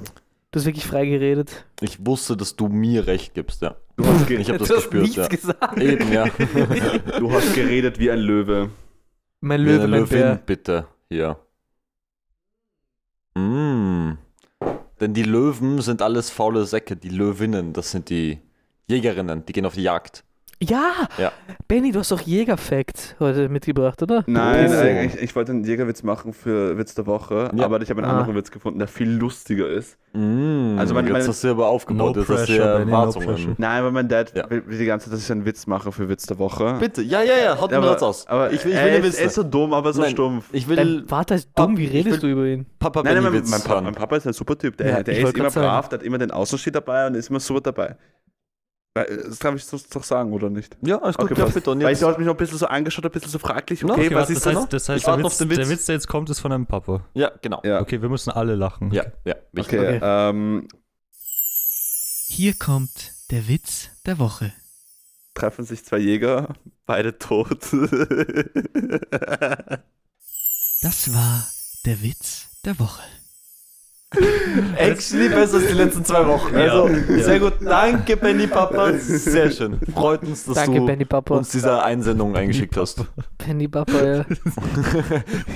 [0.51, 1.65] Du hast wirklich frei geredet.
[1.81, 3.75] Ich wusste, dass du mir recht gibst, ja.
[3.97, 5.27] Du hast, Ich habe das du hast gespürt, nichts ja.
[5.27, 5.77] gesagt.
[5.79, 6.25] Eben, ja.
[7.19, 8.69] du hast geredet wie ein Löwe.
[9.41, 10.35] Mein Wie Löwe, eine mein Löwin, Bär.
[10.45, 10.87] bitte.
[11.09, 11.37] Hier.
[13.35, 14.11] Mm.
[14.99, 16.95] Denn die Löwen sind alles faule Säcke.
[16.95, 18.39] Die Löwinnen, das sind die
[18.87, 20.23] Jägerinnen, die gehen auf die Jagd.
[20.63, 21.07] Ja!
[21.17, 21.31] Ja.
[21.67, 24.23] Benny, du hast doch Jägerfact heute mitgebracht, oder?
[24.27, 24.77] Nein, Oh.
[24.79, 27.65] eigentlich, ich wollte einen Jägerwitz machen für Witz der Woche, Ja.
[27.65, 28.19] aber ich habe einen Ah.
[28.19, 29.97] anderen Witz gefunden, der viel lustiger ist.
[30.13, 30.77] Mm.
[30.77, 33.55] Also meine- jetzt hast du aber aufgebaut, No pressure, ja Benny, no.
[33.57, 34.47] Nein, weil mein Dad Ja.
[34.49, 36.75] will, will die ganze Zeit, dass ich einen Witz mache für Witz der Woche.
[36.79, 38.27] Bitte, ja, ja, ja, haut mir aber, das aus.
[38.27, 39.19] aber ich will, ich will er, Witz.
[39.19, 40.11] er ist so dumm, aber so Nein.
[40.11, 40.45] stumpf.
[40.51, 42.65] ich will Dein Vater ist dumm, wie Ich redest will- du über ihn?
[42.77, 44.77] Papa Nein, nein, mein, mein, Papa, mein Papa ist ein super Typ.
[44.77, 47.29] Der, Ja, der ich ist immer brav, der hat immer den Außensteh dabei und ist
[47.29, 47.95] immer super dabei.
[48.93, 50.75] Weil, Das darf ich so- doch sagen, oder nicht?
[50.81, 51.55] Ja, alles gut, Okay, ja, passt.
[51.55, 51.71] bitte.
[51.71, 53.83] Weil du hast mich noch ein bisschen so angeschaut, ein bisschen so fraglich.
[53.85, 55.57] Okay, okay, was warte, ist das heißt, das heißt der, Witz, auf den Witz.
[55.57, 57.05] der Witz, der jetzt kommt, ist von deinem Papa.
[57.13, 57.61] ja, genau.
[57.63, 58.91] Ja, Okay, wir müssen alle lachen.
[58.91, 59.79] Ja, ja, wichtig.
[59.79, 59.95] okay.
[59.97, 59.99] Okay.
[60.03, 60.67] Ähm,
[62.27, 64.51] Hier kommt der Witz der Woche.
[65.35, 66.49] treffen sich zwei Jäger,
[66.85, 67.59] beide tot.
[70.81, 71.47] Das war
[71.85, 73.03] der Witz der Woche.
[74.75, 76.53] Actually besser als die letzten zwei Wochen.
[76.53, 76.83] Ja.
[76.83, 77.23] Also, Ja.
[77.23, 77.53] sehr gut.
[77.61, 78.93] Danke, Benny Papa.
[78.97, 79.79] Sehr schön.
[79.93, 81.35] Freut uns, dass Danke, du Benny Papa.
[81.37, 83.05] uns diese Einsendung eingeschickt hast.
[83.37, 84.25] Benny Papa, ja.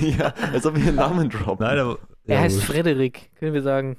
[0.00, 1.66] ja, als ob wir ihren Namen droppen.
[1.66, 1.98] Nein, aber.
[2.24, 2.62] Er ja, heißt.
[2.62, 3.98] Frederik, können wir sagen.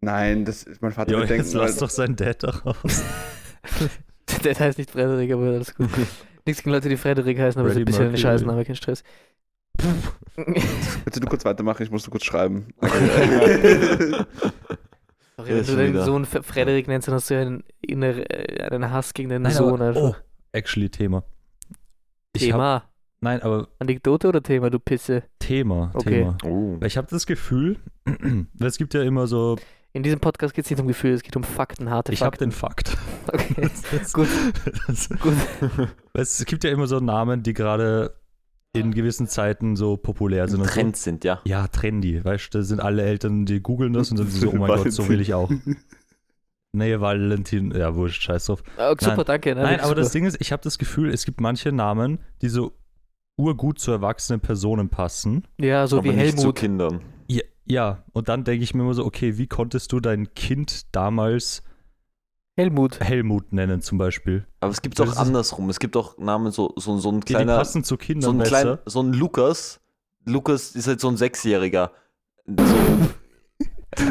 [0.00, 1.12] Nein, das ist mein Vater.
[1.12, 3.02] Jo, jetzt denken, lass doch seinen Dad da raus.
[4.44, 5.88] Der heißt nicht Frederik, aber alles gut.
[6.46, 8.22] Nichts gegen Leute, die Frederik heißen, aber ist Freddie ein bisschen ein Mercury.
[8.22, 9.02] Scheißname, kein Stress.
[10.36, 11.82] Willst du kurz weitermachen?
[11.82, 12.66] Ich muss nur kurz schreiben.
[15.36, 16.04] Sorry, wenn ist du deinen.
[16.04, 17.62] Sohn Frederik nennst, dann hast du ja einen,
[18.02, 20.22] äh, einen Hass gegen deinen Nein, Sohn aber, oh, einfach.
[20.52, 21.24] actually Thema.
[22.32, 22.84] Ich hab, Thema.
[23.20, 25.24] nein, aber Anekdote oder Thema, du Pisse?
[25.38, 26.10] Thema, Okay.
[26.10, 26.38] Thema.
[26.44, 26.78] Oh.
[26.84, 29.56] Ich habe das Gefühl, weil es gibt ja immer so
[29.92, 32.30] In diesem Podcast geht es nicht um Gefühle, es geht um Fakten, harte Ich habe
[32.36, 32.50] Fakten.
[32.50, 32.96] den Fakt.
[33.32, 34.28] Okay, Das- gut,
[34.86, 35.34] das- gut.
[36.14, 38.14] Es gibt ja immer so Namen, die gerade
[38.80, 40.60] in gewissen Zeiten so populär sind.
[40.60, 40.74] Und so.
[40.74, 41.40] Trends sind, ja.
[41.44, 42.24] Ja, trendy.
[42.24, 44.92] Weißt du, da sind alle Eltern, die googeln das und sind so, oh mein Gott,
[44.92, 45.50] so will ich auch.
[46.72, 48.62] Nee, Valentin, ja, wurscht, scheiß drauf.
[48.76, 49.24] Ah, super, Nein.
[49.24, 49.54] danke.
[49.54, 50.12] Nein, wirklich aber das.
[50.12, 52.72] Ding ist, ich habe das Gefühl, es gibt manche Namen, die so
[53.38, 55.46] urgut zu erwachsenen Personen passen.
[55.58, 56.56] Ja, so aber wie nicht zu Helmut.
[56.56, 57.00] Kindern.
[57.28, 58.04] Ja, ja.
[58.12, 61.62] und dann denke ich mir immer so, okay, wie konntest du dein Kind damals
[62.56, 63.00] Helmut.
[63.00, 64.46] Helmut nennen zum Beispiel?
[64.60, 65.68] Aber es gibt auch andersrum.
[65.68, 67.58] Es gibt auch Namen, so, so, so ein Die, die kleiner.
[67.58, 68.48] passen zu so Kindern ein besser.
[68.50, 69.80] kleiner, so ein Lukas.
[70.24, 71.90] Lukas ist halt so ein Sechsjähriger.
[72.46, 72.64] So.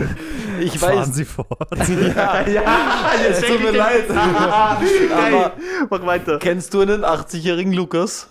[0.59, 1.15] ich Fahren weiß.
[1.15, 1.49] Sie fort.
[2.15, 4.09] Ja, ja, es tut mir leid.
[4.11, 5.53] Aber
[5.89, 6.37] Mach weiter.
[6.39, 8.29] kennst du einen 80-jährigen Lukas?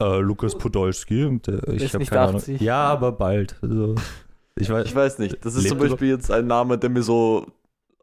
[0.00, 1.24] äh, Lukas Podolski.
[1.24, 2.36] Und, äh, ich Ist nicht keine Ahnung.
[2.40, 2.60] 80.
[2.60, 3.56] Ja, aber bald.
[3.62, 3.94] Also,
[4.56, 5.44] ich weiß, Ich weiß nicht.
[5.44, 7.46] Das ist zum Beispiel jetzt ein Name, der mir so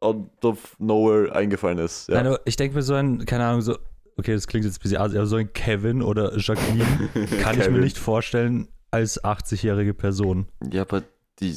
[0.02, 2.10] out of nowhere eingefallen ist.
[2.10, 2.22] Ja.
[2.24, 3.78] Nein, ich denke mir so ein, keine Ahnung, so,
[4.18, 6.86] okay, das klingt jetzt ein bisschen assi, aber so ein Kevin oder Jacqueline
[7.42, 10.48] kann ich mir nicht vorstellen als 80-jährige Person.
[10.72, 11.04] Ja, aber
[11.40, 11.56] die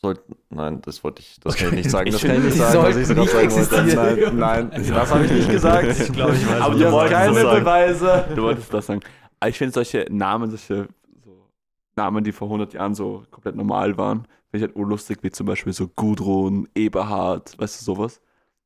[0.00, 0.36] sollten.
[0.50, 1.38] Nein, das wollte ich.
[1.40, 1.76] Das kann Okay.
[1.78, 2.10] ich nicht sagen.
[2.10, 4.32] Das kann ich nicht sagen, was ich sogar sagen wollte.
[4.34, 5.88] Nein, nein, das habe ich nicht gesagt.
[6.00, 7.58] Ich glaube, ich weiß, Aber du wolltest keine das sagen.
[7.64, 8.24] Beweise.
[8.34, 9.00] Du wolltest das sagen.
[9.46, 10.86] Ich finde solche Namen, solche
[11.24, 11.48] so
[11.96, 15.46] Namen, die vor 100 Jahren so komplett normal waren, finde ich halt urlustig, wie zum
[15.46, 18.20] Beispiel so Gudrun, Eberhard, weißt du, sowas.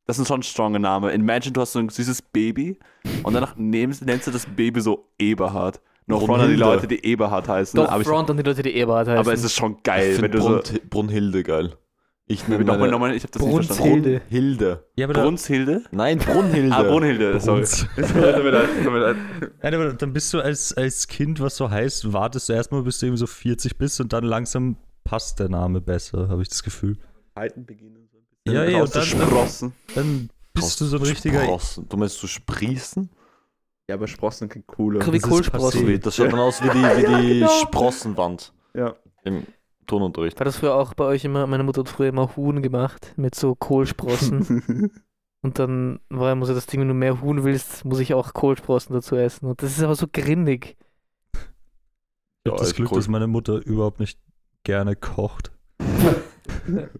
[0.06, 1.10] Das sind schon stronge Namen.
[1.10, 2.78] Imagine, du hast so ein süßes Baby
[3.22, 5.80] und danach nennst, nennst du das Baby so Eberhard.
[6.06, 6.64] Noch vorne die Brunhilde.
[6.64, 7.78] Leute, die Eberhard heißen.
[7.78, 9.18] Doch, aber, ich, Front an die Leute, die Eberhard heißen.
[9.18, 10.48] aber es ist schon geil, ich wenn du so.
[10.48, 11.76] Brun Brunhilde geil.
[12.26, 13.82] Ich nenne Nochmal, nochmal, ich habe das nicht verstanden.
[13.82, 14.20] Brunshilde.
[14.20, 14.84] Brunhilde.
[14.96, 15.82] Ja, Brunshilde?
[15.90, 16.74] Nein, Brunhilde.
[16.74, 17.64] Ah, Brunhilde, sorry.
[19.62, 22.98] Nein, aber dann bist du als, als Kind, was so heißt, wartest du erstmal, bis
[22.98, 26.62] du eben so 40 bist und dann langsam passt der Name besser, habe ich das
[26.62, 26.98] Gefühl.
[27.36, 28.08] Halten beginnen.
[28.12, 29.72] So ein Ja, ja, und dann- Sprossen.
[29.94, 31.42] Dann bist du so ein richtiger.
[31.42, 31.88] Sprossen.
[31.88, 33.10] Du meinst du Sprießen?
[33.88, 35.00] Ja, aber Sprossen klingt cooler.
[35.00, 35.80] Wie Das ist Kohlsprossen.
[35.80, 35.82] passé.
[35.82, 38.94] So wie- Das schaut dann aus wie die, wie die Sprossenwand Ja.
[39.24, 39.46] im
[39.86, 40.38] Turnunterricht.
[40.40, 43.34] War das früher auch bei euch immer, meine Mutter hat früher immer Huhn gemacht mit
[43.34, 44.90] so Kohlsprossen.
[45.42, 48.32] Und dann war immer so das Ding, wenn du mehr Huhn willst, muss ich auch
[48.32, 49.44] Kohlsprossen dazu essen.
[49.44, 50.78] Und das ist aber so grindig.
[51.34, 51.46] Ich habe
[52.46, 52.96] Ja, das echt Glück, cool.
[52.98, 54.18] dass meine Mutter überhaupt nicht
[54.64, 55.50] gerne kocht.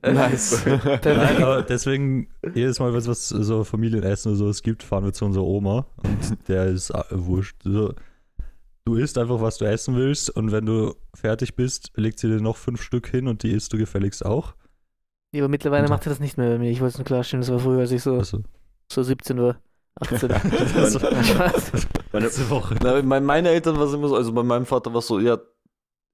[0.03, 0.64] Nice.
[1.05, 5.12] Nein, aber deswegen, jedes Mal, wenn es was so Familienessen oder sowas gibt, fahren wir
[5.12, 7.57] zu unserer Oma und der ist äh, wurscht.
[7.62, 7.94] So,
[8.85, 12.40] du isst einfach, was du essen willst und wenn du fertig bist, legt sie dir
[12.40, 14.55] noch fünf Stück hin und die isst du gefälligst auch.
[15.35, 16.70] Ja, aber mittlerweile Und- macht er das nicht mehr bei mir.
[16.70, 18.40] Ich wollte es nur klarstellen, das war früher, als ich so, Also,
[18.90, 19.57] so 17 war.
[20.00, 20.31] 18.
[20.33, 21.72] also, Spaß.
[22.12, 22.77] letzte Woche.
[22.83, 25.20] Na, bei meinen Eltern war es immer so, also bei meinem Vater war es so,
[25.20, 25.38] ja,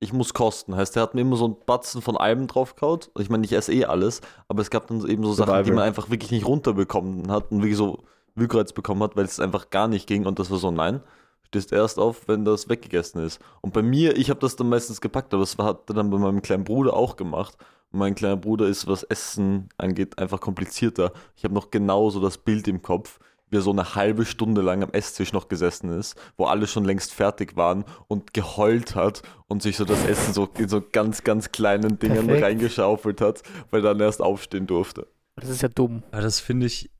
[0.01, 0.75] ich muss kosten.
[0.75, 3.11] Heißt, er hat mir immer so einen Batzen von allem draufgehaut.
[3.19, 5.85] Ich meine, ich esse eh alles, aber es gab dann eben so Sachen, die man
[5.85, 8.03] einfach wirklich nicht runterbekommen hat und wirklich so
[8.35, 11.03] Wühlkreuz bekommen hat, weil es einfach gar nicht ging und das war so, nein,
[11.47, 13.41] stehst erst auf, wenn das weggegessen ist.
[13.61, 16.19] Und bei mir, ich habe das dann meistens gepackt, aber das hat er dann bei
[16.19, 17.57] meinem kleinen Bruder auch gemacht.
[17.93, 21.13] Und mein kleiner Bruder ist, was Essen angeht, einfach komplizierter.
[21.37, 23.19] Ich habe noch genauso das Bild im Kopf,
[23.51, 26.85] wie er so eine halbe Stunde lang am Esstisch noch gesessen ist, wo alle schon
[26.85, 31.25] längst fertig waren und geheult hat und sich so das Essen so in so ganz,
[31.25, 32.45] ganz kleinen Dingen Perfekt.
[32.45, 35.07] reingeschaufelt hat, weil er dann erst aufstehen durfte.
[35.37, 36.03] Das ist ja dumm.
[36.13, 36.91] Aber das finde ich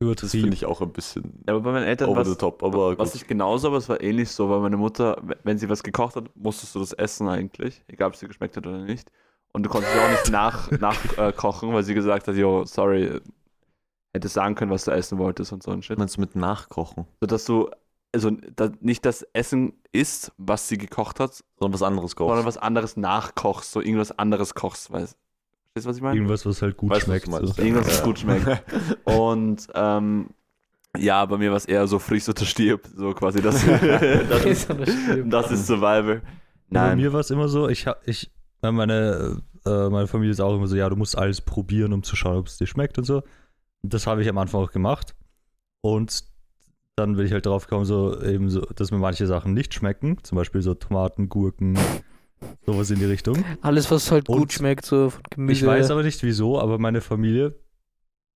[0.00, 0.30] Das übertrieben.
[0.44, 2.98] finde ich auch ein bisschen Ja, aber bei meinen Eltern over war the top, aber
[2.98, 3.22] was gut.
[3.22, 6.24] ich genauso, aber es war ähnlich so, weil meine Mutter, wenn sie was gekocht hat,
[6.36, 9.10] musstest du das essen eigentlich, egal ob es dir geschmeckt hat oder nicht.
[9.52, 12.64] Und du konntest ja auch nicht nach, nach äh, kochen, weil sie gesagt hat, yo,
[12.64, 13.20] sorry,
[14.12, 15.98] hättest sagen können, was du essen wolltest und so ein Shit.
[15.98, 17.70] meinst du mit Nachkochen, Sodass du,
[18.12, 22.28] also da, nicht das Essen isst, was sie gekocht hat, sondern was anderes kochst.
[22.28, 25.16] sondern was anderes nachkochst, so irgendwas anderes kochst, weißt
[25.72, 26.16] Verstehst du, was ich meine?
[26.16, 27.26] Irgendwas, was halt gut Weißt du, was schmeckt.
[27.28, 27.62] du meinst, so.
[27.62, 28.04] Irgendwas, was Ja.
[28.04, 28.62] gut schmeckt.
[29.04, 30.30] Und ähm,
[30.98, 33.64] ja, bei mir war es eher so friss oder stirb, so quasi das,
[34.28, 34.68] das, ist,
[35.26, 36.22] das ist Survival.
[36.22, 36.98] Bei Nein.
[36.98, 40.66] mir war es immer so, ich, ich weil meine, äh, meine Familie ist auch immer
[40.66, 43.22] so, ja, du musst alles probieren, um zu schauen, ob es dir schmeckt und so.
[43.82, 45.14] Das habe ich am Anfang auch gemacht.
[45.82, 46.24] Und
[46.96, 50.18] dann bin ich halt drauf gekommen, so eben so, dass mir manche Sachen nicht schmecken.
[50.22, 51.78] Zum Beispiel so Tomaten, Gurken,
[52.66, 53.44] sowas in die Richtung.
[53.62, 55.60] Alles, was halt Und gut schmeckt, so von Gemüse.
[55.60, 57.54] Ich weiß aber nicht wieso, aber meine Familie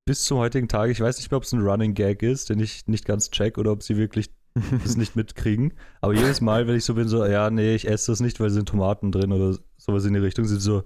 [0.06, 2.60] bis zum heutigen Tag, ich weiß nicht mehr, ob es ein Running Gag ist, den
[2.60, 4.30] ich nicht ganz check oder ob sie wirklich
[4.82, 5.74] das nicht mitkriegen.
[6.00, 8.50] Aber jedes Mal, wenn ich so bin, so, ja, nee, ich esse das nicht, weil
[8.50, 10.84] sind Tomaten drin oder sowas in die Richtung, sind sie so,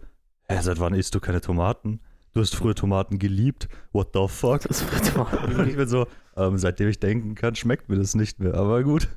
[0.48, 2.00] hä, seit wann isst du keine Tomaten?
[2.38, 3.68] Du hast früher Tomaten geliebt.
[3.90, 4.60] What the fuck?
[4.60, 4.82] Das
[5.66, 8.54] ich bin so, ähm, seitdem ich denken kann, schmeckt mir das nicht mehr.
[8.54, 9.08] Aber gut.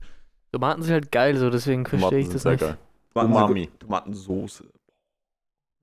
[0.51, 2.61] Tomaten sind halt geil, so deswegen verstehe ich das nicht.
[2.61, 2.77] sehr geil.
[3.13, 3.69] Umami.
[3.77, 4.63] Tomatensoße.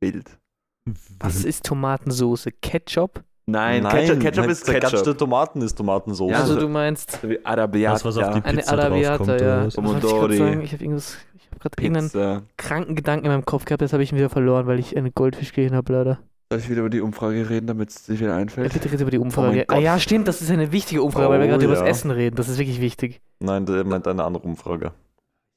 [0.00, 0.36] Wild.
[1.20, 2.50] Was ist Tomatensoße?
[2.50, 3.22] Ketchup?
[3.46, 5.16] Nein, Ketchup, Ketchup ist Ketchup.
[5.16, 6.32] Tomaten ist Tomatensauce.
[6.32, 7.94] Ja, also so- du meinst Wie Arabiata.
[7.94, 9.30] Das, was auf die eine Pizza draufkommt.
[9.30, 9.66] Arabiata, ja.
[9.66, 10.62] ich sagen?
[10.62, 14.02] Ich habe irgendwas, ich habe gerade irgendeinen kranken Gedanken in meinem Kopf gehabt, das habe
[14.02, 16.18] ich ihn wieder verloren, weil ich einen Goldfisch gesehen habe, leider.
[16.50, 18.72] Soll ich wieder über die Umfrage reden, damit es sich wieder einfällt?
[18.72, 19.66] bitte rede über die Umfrage.
[19.68, 21.80] mein ah ja, stimmt, das ist eine wichtige Umfrage, weil wir Oh, gerade über ja.
[21.80, 22.36] das Essen reden.
[22.36, 23.20] Das ist wirklich wichtig.
[23.40, 24.92] Nein, der meint eine andere Umfrage.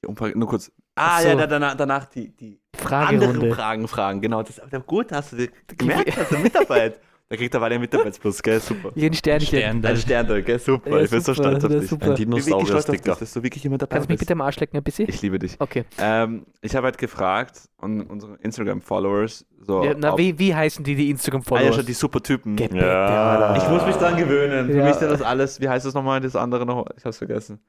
[0.03, 0.69] Die Umfrage, nur kurz.
[0.95, 1.29] Ah, so.
[1.29, 4.19] ja, da- danach, danach die, die anderen Fragen fragen.
[4.19, 6.99] Genau, das ist gut, hast du dir gemerkt, hast du Mitarbeit.
[7.31, 8.91] Da kriegt er weiter Mitarbeitsplus, gell, super.
[8.93, 9.47] Ein Sternchen.
[9.47, 10.89] Stern, Ein Stern da, gell, super.
[10.97, 11.87] Ja, ich bin so stolz auf dich.
[11.87, 12.09] super.
[12.09, 13.15] Ein Dinosaurier-Sticker.
[13.17, 14.27] dass du wirklich immer dabei Kannst du mich bist.
[14.27, 15.07] bitte am Arsch lecken ein bisschen?
[15.07, 15.55] Ich liebe dich.
[15.57, 15.85] Okay.
[15.97, 19.81] Ähm, ich habe halt gefragt und unsere Instagram-Followers so.
[19.81, 21.71] Ja, na, wie, wie heißen die, die ah, ja, Instagram-Follower?
[21.71, 22.57] schon die super Typen.
[22.57, 23.55] Gebete, Ja.
[23.55, 24.69] Ich muss mich dran gewöhnen.
[24.69, 26.85] Für mich sind das alles, wie heißt das nochmal, das andere noch?
[26.97, 27.59] Ich hab's vergessen.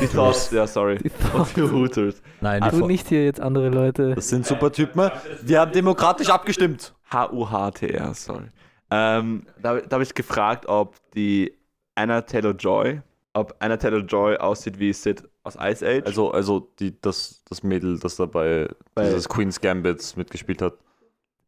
[0.00, 0.96] Die Thoughts, ja, sorry.
[0.96, 2.22] Die Und die Hooters.
[2.40, 4.14] Nein, die Du Vor- nicht hier jetzt andere Leute.
[4.14, 5.10] Das sind super Typen.
[5.42, 6.94] Wir haben demokratisch abgestimmt.
[7.12, 8.44] H-U-H-T-R, sorry.
[8.90, 11.52] Ähm, da da habe ich gefragt, ob die
[11.94, 13.00] Anna Taylor-Joy,
[13.34, 16.06] ob Anna Taylor-Joy aussieht wie Sid aus Ice Age.
[16.06, 20.74] Also, also die, das, das Mädel, das dabei Bei- dieses Queen's Gambits mitgespielt hat.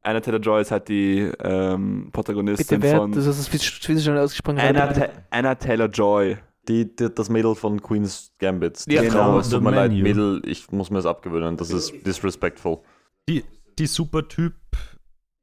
[0.04, 3.58] Anna Taylor-Joy ist halt die ähm, Protagonistin Bitte wer, von das ist wie
[3.98, 4.58] schnell ausgesprochen.
[4.58, 6.38] Anna, Ta Anna Taylor-Joy.
[6.68, 8.84] Die, die, das Mädel von Queen's Gambits.
[8.84, 9.38] Die Ja, Frau, genau.
[9.40, 9.90] es tut mir leid.
[9.92, 11.56] Mädel, ich muss mir das abgewöhnen.
[11.56, 12.78] Das ist disrespectful.
[13.28, 13.44] die,
[13.78, 14.54] die Supertyp.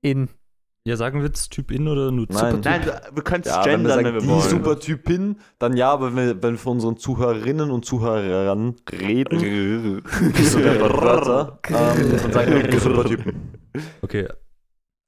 [0.02, 0.30] In.
[0.90, 2.38] Ja, sagen wir jetzt Typ in oder nur Nein.
[2.38, 2.66] Supertyp?
[2.66, 4.42] Nein, du- wir können es Ja, wenn wir gendern, sagen, wenn wir die wollen.
[4.50, 10.02] Supertypin, dann ja, aber wenn, wenn wir von unseren Zuhörerinnen und Zuhörern reden,
[10.44, 13.52] so der Wörter, ähm, dann sagen wir die Supertypen.
[14.02, 14.28] Okay,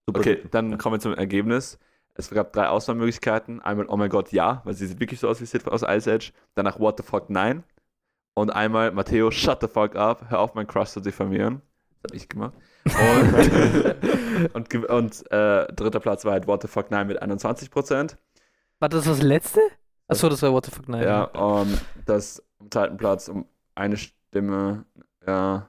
[0.08, 1.80] Okay, dann kommen wir zum Ergebnis.
[2.14, 3.62] Es gab drei Auswahlmöglichkeiten.
[3.62, 6.12] Einmal Oh mein Gott, ja, weil sie sieht wirklich so aus wie Sid aus Ice
[6.12, 6.34] Age.
[6.56, 7.64] Danach What the fuck, nein.
[8.34, 11.62] Und einmal Matteo, shut the fuck up, hör auf, mein Crush zu diffamieren.
[12.02, 12.54] Das hab ich gemacht.
[12.86, 18.16] Und, und, und äh, dritter Platz war halt What the fuck, nein mit 21%.
[18.80, 19.62] Warte, das war das letzte?
[20.08, 21.04] Achso, das war What the fuck, nein.
[21.04, 24.86] Ja, und das am zweiten Platz um eine Stimme,
[25.26, 25.68] ja,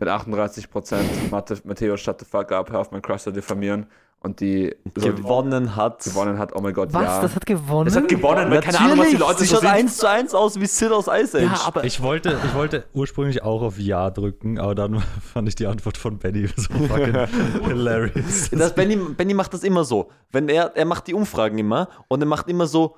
[0.00, 0.96] mit 38%.
[1.30, 3.86] Mathe, Matteo, shut the fuck up, hör auf, mein Crush zu diffamieren.
[4.20, 6.02] Und die so Gewonnen hat.
[6.02, 7.02] gewonnen hat, oh mein Gott, Was?
[7.02, 7.20] ja.
[7.22, 7.86] Das hat gewonnen?
[7.86, 9.70] Es hat gewonnen, weil keine Ahnung, was die Leute sie so schaut sind.
[9.72, 11.44] 1 zu 1 aus wie Sid aus Ice Age.
[11.44, 15.00] Ja, aber ich wollte, ich wollte ursprünglich auch auf Ja drücken, aber dann
[15.32, 17.14] fand ich die Antwort von Benny so fucking
[17.68, 18.50] hilarious.
[18.50, 20.10] Das Benny, Benny macht das immer so.
[20.32, 22.96] Wenn er, er macht die Umfragen immer und er macht immer so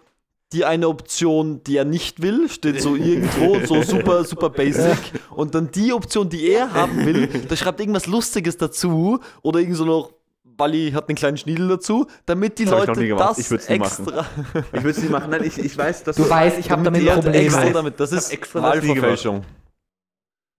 [0.52, 4.96] die eine Option, die er nicht will, steht so irgendwo, so super, super basic.
[5.30, 9.76] Und dann die Option, die er haben will, da schreibt irgendwas Lustiges dazu oder irgend
[9.76, 10.12] so noch,
[10.44, 13.30] Bali hat einen kleinen Schniedel dazu, damit die Das ich Leute gemacht.
[13.30, 13.82] das Ich würd's machen.
[13.82, 15.30] extra, ich würde es nicht machen.
[15.30, 17.44] Nein, ich, ich weiß, dass Du weißt, ich habe damit die ein Problem.
[17.44, 19.44] extra damit, das Ich ist extra Wahlverfälschung.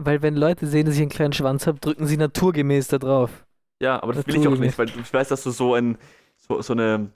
[0.01, 3.29] Weil wenn Leute sehen, dass ich einen kleinen Schwanz habe, drücken sie naturgemäß da drauf.
[3.81, 5.97] Ja, aber das will ich auch nicht, weil ich weiß, dass du so, ein,
[6.47, 7.09] so, so eine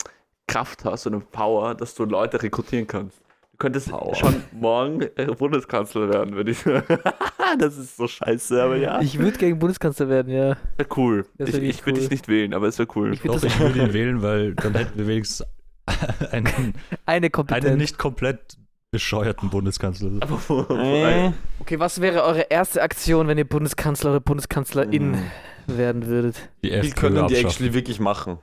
[0.47, 3.19] Kraft hast, eine Power, dass du Leute rekrutieren kannst.
[3.51, 4.15] Du könntest Power.
[4.15, 6.83] schon morgen äh, Bundeskanzler werden, würde ich sagen.
[7.59, 8.99] das ist so scheiße, aber ja.
[9.01, 10.57] Ich würde gegen Bundeskanzler werden, ja.
[10.77, 11.25] wäre cool.
[11.37, 12.01] Ich, wär ich würde cool.
[12.01, 13.13] dich nicht wählen, aber es wäre cool.
[13.13, 15.45] Ich Doch, ich würde ihn wählen, weil dann hätten wir wenigstens
[16.31, 16.73] einen,
[17.05, 18.57] eine einen nicht komplett
[18.91, 20.11] bescheuerten Bundeskanzler.
[20.21, 25.31] Äh, Okay, was wäre eure erste Aktion, wenn ihr Bundeskanzler oder Bundeskanzlerin Mhm.
[25.67, 26.49] werden würdet?
[26.63, 28.39] Die Wie FPÖ können die actually wirklich machen?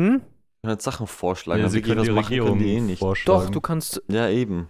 [0.00, 0.22] Hm?
[0.68, 2.80] Jetzt Sachen vorschlagen, Ja, aber sie wirklich können die was machen Regierung können die eh
[2.80, 2.98] nicht.
[2.98, 3.44] vorschlagen.
[3.44, 4.02] Doch, du kannst.
[4.08, 4.68] Ja, eben.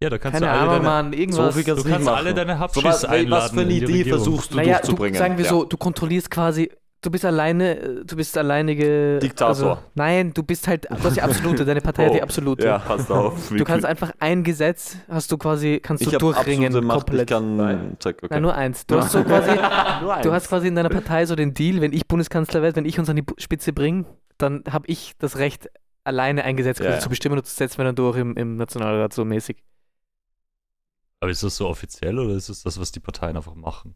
[0.00, 1.54] Ja, da kannst Keine du alle Ahnung, deine, Mann, irgendwas.
[1.54, 2.36] So du kannst nicht alle machen.
[2.36, 3.30] deine So Hubschis was, einladen.
[3.30, 4.08] was für eine in die Idee Regierung.
[4.20, 5.18] versuchst du naja, du, durchzubringen?
[5.18, 5.50] sagen wir Ja.
[5.50, 6.70] so, du kontrollierst quasi.
[7.00, 9.18] Du bist alleine, du bist alleinige.
[9.18, 9.48] Diktator.
[9.48, 12.64] Also, nein, du bist halt, du hast die Absolute, deine Partei hat die Oh, Absolute.
[12.66, 13.50] Ja, Passt auf.
[13.50, 16.98] Du kannst einfach ein Gesetz, hast du quasi, kannst ich du habe durchringen absolute Macht,
[17.00, 17.28] ich komplett.
[17.28, 17.56] kann...
[17.56, 17.96] Nein.
[18.00, 18.28] Check, okay.
[18.30, 18.86] Nein, nur eins.
[18.86, 19.50] Du hast so quasi,
[20.02, 22.86] Nur du hast quasi in deiner Partei so den Deal, wenn ich Bundeskanzler werde, wenn
[22.86, 24.06] ich uns an die Spitze bringe,
[24.38, 25.70] dann habe ich das Recht,
[26.04, 29.12] alleine ein Gesetz Ja, zu bestimmen und das setzen wir dann durch im, im Nationalrat
[29.12, 29.62] so mäßig.
[31.20, 33.94] Aber ist das so offiziell oder ist es das, was die Parteien einfach machen?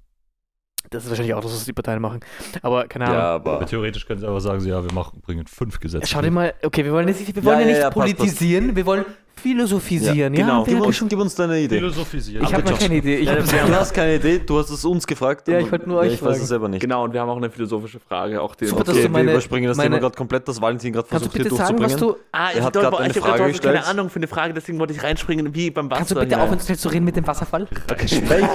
[0.90, 2.20] Das ist wahrscheinlich auch das, was die Parteien machen.
[2.62, 3.18] Aber keine Ahnung.
[3.18, 3.66] ja, Aber aber...
[3.66, 6.06] theoretisch können sie einfach sagen, so, ja, wir machen, bringen fünf Gesetze.
[6.06, 7.90] Schau dir mal, okay, wir wollen, jetzt, nicht- wir Ja, wollen ja, ja, nicht ja,
[7.90, 8.16] passt, passt.
[8.16, 9.04] politisieren, wir wollen
[9.38, 10.34] philosophisieren.
[10.34, 10.66] Ja, genau.
[10.66, 11.08] wir Gib ja uns, schon.
[11.08, 11.76] gib uns deine Idee.
[11.76, 12.44] Philosophisieren.
[12.44, 13.16] Ich habe noch keine Idee.
[13.16, 15.48] Ich Ja, du hast keine Idee, du hast es uns gefragt.
[15.48, 16.42] Ja, ich wollte nur euch Ich weiß fragen.
[16.42, 16.80] es selber nicht.
[16.80, 18.40] Genau, und wir haben auch eine philosophische Frage.
[18.42, 20.60] Auch die Super, dass Okay, du meine- wir überspringen das meine- Thema gerade komplett, das
[20.60, 22.20] Valentin gerade kannst du versucht hier bitte sagen, was durchzubringen.
[22.22, 22.28] du.
[22.32, 23.86] Ah, eine ich hab Frage gerade keine.
[23.86, 25.98] Ahnung für eine Frage, deswegen wollte ich reinspringen, wie beim Wasser.
[25.98, 26.42] Kannst du bitte ja.
[26.42, 27.66] aufhören, schnell zu reden mit dem Wasserfall?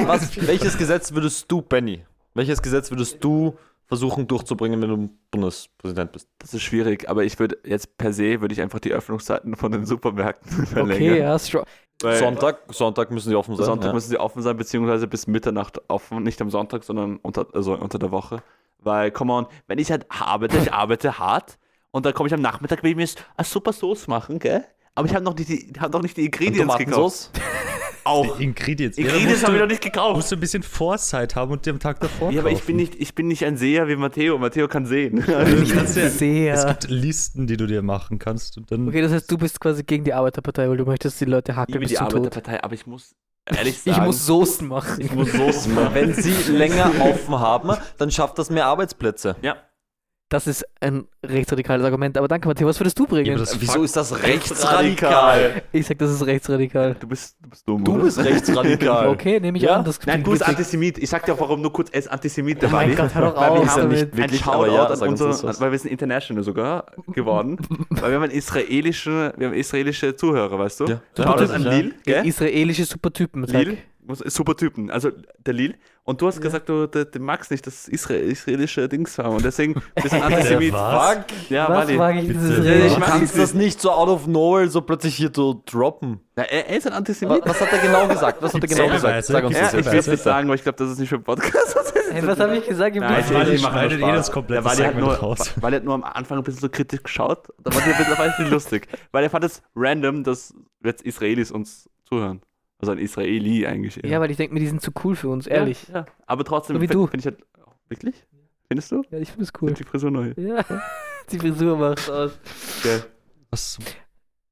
[0.05, 6.11] Was, welches Gesetz würdest du, Benny, welches Gesetz würdest du versuchen durchzubringen, wenn du Bundespräsident
[6.11, 6.27] bist?
[6.39, 9.71] Das ist schwierig, aber ich würde jetzt per se würde ich einfach die Öffnungszeiten von
[9.71, 11.11] den Supermärkten verlängern.
[11.13, 11.65] Okay, ja, strong.
[12.01, 13.65] Weil Sonntag, Sonntag müssen die offen sein.
[13.65, 13.93] Sonntag ja.
[13.93, 17.99] müssen sie offen sein, beziehungsweise bis Mitternacht offen, nicht am Sonntag, sondern unter, also unter
[17.99, 18.43] der Woche.
[18.79, 21.57] Weil, come on, wenn ich halt arbeite, ich arbeite hart
[21.91, 24.65] und dann komme ich am Nachmittag, will ich mir jetzt eine super Sauce machen, gell?
[24.95, 27.31] Aber ich habe noch nicht die, hab noch nicht die Ingredients gekauft.
[28.05, 28.39] Auch.
[28.39, 28.97] Ingredients.
[28.97, 30.15] Ja, Ingredients musst habe ich du- noch nicht gekauft.
[30.15, 32.75] musst du ein bisschen Foresight haben und dir am Tag davor Ja, aber ich bin,
[32.75, 34.37] nicht, ich bin nicht ein Seher wie Matteo.
[34.37, 35.17] Matteo kann sehen.
[35.25, 36.65] Du kannst ja, es Sehr.
[36.65, 39.83] gibt Listen, die du dir machen kannst und dann Okay, das heißt, du bist quasi
[39.83, 42.19] gegen die Arbeiterpartei, weil du möchtest die Leute Ich hackeln liebe bis die zum Tod.
[42.19, 44.05] Arbeiterpartei, aber ich muss ehrlich Ich sagen.
[44.05, 45.01] muss Soßen machen.
[45.01, 45.93] ich muss Soßen machen.
[45.93, 49.35] Wenn sie länger offen haben, dann schafft das mehr Arbeitsplätze.
[49.41, 49.55] Ja.
[50.33, 52.17] Das ist ein rechtsradikales Argument.
[52.17, 53.27] Aber danke, Matteo, was würdest du bringen?
[53.27, 55.61] Ja, das Wieso ist das Rechtsradikal.
[55.71, 56.95] ich sag, das ist rechtsradikal.
[56.99, 57.83] Du bist, du bist dumm.
[57.83, 58.03] Du oder?
[58.05, 59.07] bist rechtsradikal.
[59.13, 59.75] Okay, nehme ich Ja?
[59.77, 59.85] an.
[59.85, 60.47] Das Nein, du bist.
[60.47, 60.97] Antisemit.
[60.97, 63.01] Ich sag dir auch, warum nur kurz, er ist Antisemit, Oh der mein Buddy.
[63.01, 65.29] Gott, hör doch Weil wir haben nicht Wirklich, ein Shoutout ja, an sag uns unsere,
[65.29, 65.61] das was.
[65.61, 67.57] weil wir sind international sogar geworden.
[67.91, 70.85] weil wir haben einen israelischen, wir haben israelische Zuhörer, weißt du?
[70.85, 71.01] Ja.
[71.15, 71.71] Shoutout an Ja.
[71.71, 72.25] Lil, gell?
[72.27, 73.45] Israelische Supertypen.
[73.45, 73.55] sag.
[73.65, 75.09] Lil, muss- super Typen, also
[75.45, 75.75] der Lil.
[76.05, 79.45] Und du hast gesagt, du, du, du magst nicht das Israel, israelische Dings haben und
[79.45, 80.73] deswegen bist du ein Antisemit.
[80.73, 81.13] was?
[81.15, 81.25] Fuck.
[81.49, 81.95] Ja, Was Wally.
[81.97, 82.63] frage ich Bitte.
[82.63, 85.61] Ja, ich mag kannst es das nicht so out of nowhere so plötzlich hier so
[85.65, 86.19] droppen.
[86.35, 87.41] Na, er, er ist ein Antisemit.
[87.45, 88.41] was hat er genau gesagt?
[88.41, 89.25] Was hat er genau gesagt?
[89.25, 90.99] Sag uns Gibt's das Ja, ich will es nicht sagen, aber ich glaube, das ist
[90.99, 91.77] nicht für Podcast.
[92.13, 92.95] Hey, was habe ich gesagt?
[92.95, 94.15] Ich Nein, Wally schneidet eh Spaß.
[94.17, 95.51] das komplette Wally hat Segment nur, raus.
[95.55, 97.47] Weil er hat nur am Anfang ein bisschen so kritisch geschaut.
[97.63, 98.87] Da war mittlerweile ein bisschen lustig.
[99.11, 102.41] Weil er fand es random, dass jetzt Israelis uns zuhören.
[102.79, 104.03] Also ein Israeli eigentlich.
[104.03, 104.09] eher.
[104.09, 105.87] Ja, weil ich denke mir, die sind zu cool für uns, ehrlich.
[105.87, 106.05] Ja, ja.
[106.27, 107.07] Aber trotzdem So wie find- du.
[107.07, 107.39] Find ich halt,
[107.87, 108.15] wirklich?
[108.67, 109.03] Findest du?
[109.11, 109.73] Ja, ich finde es cool.
[109.73, 110.33] Die Frisur neu.
[110.35, 110.65] Ja,
[111.31, 112.31] die Frisur macht aus.
[112.83, 113.03] Geil.
[113.51, 113.77] Was?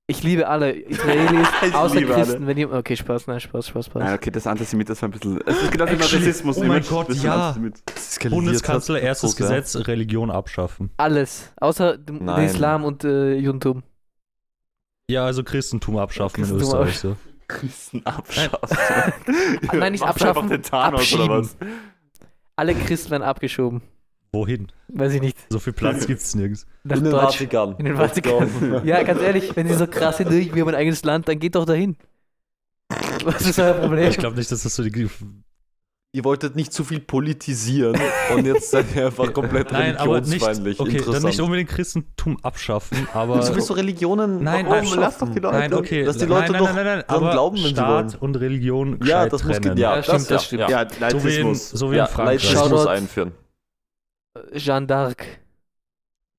[0.08, 2.24] Ich liebe alle Israelis, Ich außer liebe alle.
[2.26, 2.46] Christen.
[2.48, 4.04] Wenn die, okay, Spaß, nein, Spaß, Spaß, Spaß.
[4.04, 5.40] Nein, okay, das Antisemit, das war ein bisschen.
[5.46, 6.58] Es ist genau wie Rassismus.
[6.58, 8.30] oh mein Gott, das ist ein ja.
[8.30, 9.48] Bundeskanzler, erstes sehr.
[9.48, 10.92] Gesetz, Religion abschaffen.
[10.98, 11.52] Alles.
[11.60, 12.46] Außer Nein.
[12.46, 13.84] Islam und äh, Judentum.
[15.10, 17.16] Ja, also Christentum abschaffen in Christentum Österreich so.
[17.60, 18.78] Christen abschaffen.
[19.80, 21.56] Nein, nicht Machst abschaffen, den Thanos oder was?
[22.56, 23.82] Alle Christen werden abgeschoben.
[24.34, 24.68] Wohin?
[24.88, 25.38] Weiß ich nicht.
[25.50, 26.66] So viel Platz gibt's nirgends.
[26.84, 27.36] Nach In den Deutsch.
[27.38, 27.76] Vatikan.
[27.78, 28.86] In den Vatikan.
[28.86, 31.56] Ja, ganz ehrlich, wenn sie so krass sind, wir haben ein eigenes Land, dann geht
[31.56, 31.98] doch dahin.
[33.24, 34.10] Was ist euer Problem?
[34.10, 35.10] Ich glaube nicht, dass das so die.
[36.14, 37.98] Ihr wolltet nicht zu viel politisieren
[38.36, 40.44] und jetzt seid ihr einfach komplett Nein, aber nicht.
[40.44, 40.80] religionsfeindlich.
[40.82, 43.38] Okay, dann nicht unbedingt Christentum abschaffen, aber.
[43.40, 44.84] Wieso willst du Religionen Nein, warum?
[44.90, 45.58] nein, Lass doch die Leute.
[45.58, 46.04] Nein, okay.
[46.04, 48.22] Dass die Leute nein, doch nein, nein, nein, dran aber glauben, wenn sie Staat wollen.
[48.22, 49.78] und Religion Ja, das muss trennen.
[49.78, 50.62] ja, Ja, stimmt, das, das stimmt.
[50.70, 52.44] Ja, Ja, So wie in, so wie ja, in Frankreich.
[52.44, 52.90] Shoutout.
[52.90, 53.32] einführen.
[54.54, 55.24] Jeanne d'Arc.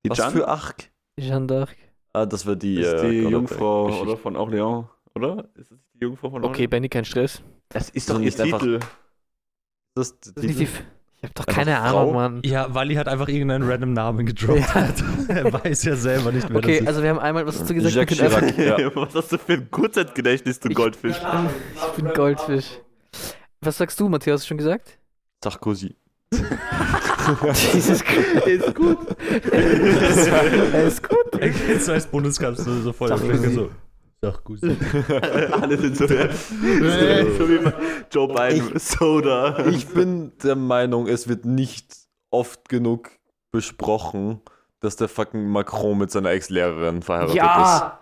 [0.05, 0.33] Die Was Jan?
[0.33, 0.91] für Arc?
[1.19, 1.69] Jeanne d'Arc.
[2.13, 5.49] Ah, das wird die, Das ist äh, die Gott, Jungfrau oder von Orléans, oder?
[5.55, 6.49] Ist das die Jungfrau von Orléans?
[6.49, 7.41] Okay, Benny, kein Stress.
[7.71, 8.31] Das ist doch ihr.
[8.31, 8.79] Titel.
[9.95, 10.69] Das, Das die ich
[11.23, 12.01] hab doch keine Frau?
[12.01, 12.41] Ahnung, Mann.
[12.45, 14.59] Ja, Wally hat einfach irgendeinen random Namen gedroppt.
[14.75, 14.89] Ja.
[15.35, 16.87] er weiß ja selber nicht, wer Okay, das ist.
[16.89, 17.95] also wir haben einmal, was hast du gesagt?
[17.95, 18.73] Jacques Wir können Chirac.
[18.73, 18.97] einfach- Ja.
[18.97, 21.17] Was hast du für ein Kurzzeitgedächtnis, du Goldfisch?
[21.19, 22.67] Ich bin, ich bin Goldfisch.
[23.61, 24.41] Was sagst du, Matthias?
[24.41, 24.99] Hast du schon gesagt?
[25.45, 25.95] Sarkozy.
[27.73, 28.47] Jesus Christ.
[28.47, 28.99] ist gut.
[29.53, 31.19] Er ist gut.
[31.39, 33.09] Er geht so als Bundeskanzler so voll.
[33.09, 33.55] Sarkozy.
[33.55, 33.71] So.
[34.45, 34.61] Gut.
[35.53, 37.75] Alle sind so, so wie bei
[38.09, 38.79] Joe Biden.
[38.79, 39.67] Soda.
[39.67, 41.97] Ich bin der Meinung, es wird nicht
[42.31, 43.11] oft genug
[43.51, 44.41] besprochen,
[44.79, 47.37] dass der fucking Macron mit seiner Ex-Lehrerin verheiratet ist.
[47.37, 47.99] Ja!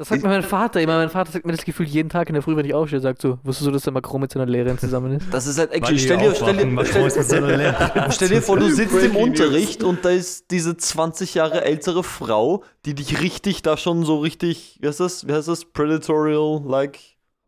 [0.00, 0.96] Das sagt mir mein Vater immer.
[0.96, 3.20] Mein Vater sagt mir das Gefühl jeden Tag in der Früh, wenn ich aufstehe, sagt
[3.20, 5.26] so, wusstest du, dass der Macron mit seiner Lehrerin zusammen ist?
[5.30, 8.10] Das ist halt actually, stell dir, stell dir, stell.
[8.10, 9.14] Stell dir vor, du sitzt im.
[9.14, 14.20] Unterricht und da ist diese 20 Jahre ältere Frau, die dich richtig da schon so
[14.20, 16.98] richtig, wie heißt das, wie heißt das, predatorial, like,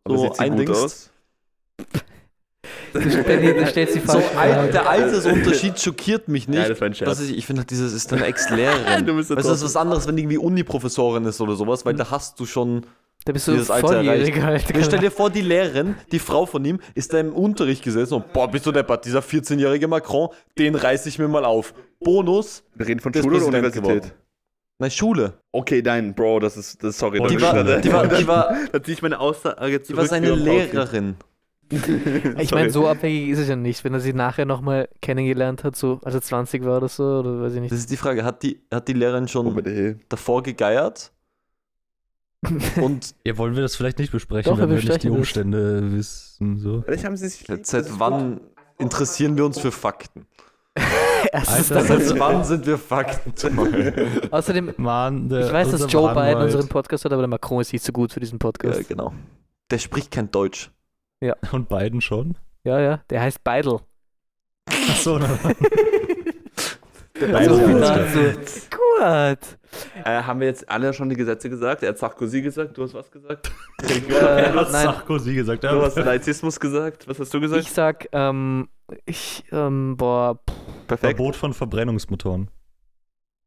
[0.07, 1.11] so eindingst.
[2.95, 3.03] aus?
[3.03, 4.71] Du, stell- du stellst die So Frage.
[4.71, 6.59] der Altersunterschied schockiert mich nicht.
[6.59, 7.19] Ja, das war ein Scherz.
[7.21, 9.05] Ich, ich finde halt dieses ist deine Ex-Lehrerin.
[9.05, 11.95] Du bist weißt das ist was anderes, wenn die irgendwie Uni-Professorin ist oder sowas, weil
[11.95, 12.85] da hast du schon.
[13.25, 14.65] Da bist du dieses Alter volljährig erreicht.
[14.67, 14.77] halt.
[14.77, 18.15] Ja, stell dir vor, die Lehrerin, die Frau von ihm, ist da im Unterricht gesessen
[18.15, 20.27] und boah, bist du deppert, dieser 14-jährige Macron,
[20.57, 21.73] den reiß ich mir mal auf.
[22.01, 23.83] Bonus, Wir reden von Schule oder Universität?
[23.83, 24.11] geworden.
[24.77, 25.35] nein, Schule.
[25.53, 27.21] Okay, nein, Bro, das ist, das ist sorry.
[27.29, 29.99] Die das war- die war- die war- Da ziehe ich meine Aussage Die zurück.
[30.01, 30.31] war seine.
[30.35, 31.15] Lehrerin.
[32.39, 35.75] Ich meine, so abhängig ist es ja nicht, wenn er sie nachher nochmal kennengelernt hat,
[35.75, 37.71] so als er 20 war oder so, oder weiß ich nicht.
[37.71, 39.99] Das ist die Frage, hat die, hat die Lehrerin Oh, schon bitte.
[40.09, 41.11] davor gegeiert?
[42.81, 45.17] Und Ja, wollen wir das vielleicht nicht besprechen, Doch, wenn wir nicht die besprechen das.
[45.19, 46.57] Umstände wissen.
[46.57, 46.81] So.
[46.81, 47.45] Vielleicht haben sie sich.
[47.63, 48.41] seit wann
[48.79, 50.25] interessieren wir uns für Fakten?
[51.31, 51.99] Erstens Alter.
[52.01, 53.33] Seit wann sind wir Fakten?
[54.31, 56.45] Außerdem, Mann, der, ich weiß, dass Joe Biden Anwalt.
[56.45, 58.87] unseren Podcast hat, aber der Macron ist nicht so gut für diesen ja, Podcast.
[58.89, 59.13] genau.
[59.71, 60.69] Der spricht kein Deutsch.
[61.51, 62.35] Und Biden schon.
[62.63, 63.79] Ja, ja, der heißt Beidel.
[64.69, 65.27] Achso, na,
[67.33, 67.79] Also, Beidel.
[67.79, 68.19] dazu.
[68.69, 69.57] Gut.
[70.05, 71.83] Äh, haben wir jetzt alle schon die Gesetze gesagt?
[71.83, 73.51] Er hat Sarkozy gesagt, du hast was gesagt?
[74.09, 75.63] Er hat nein, Sarkozy gesagt.
[75.63, 76.03] Du hast Ja.
[76.03, 77.07] Laizismus gesagt.
[77.07, 77.63] Was hast du gesagt?
[77.63, 78.69] ich sag, ähm,
[79.05, 80.55] ich, ähm, boah, pff,
[80.87, 81.17] Perfekt.
[81.17, 82.49] Verbot von Verbrennungsmotoren.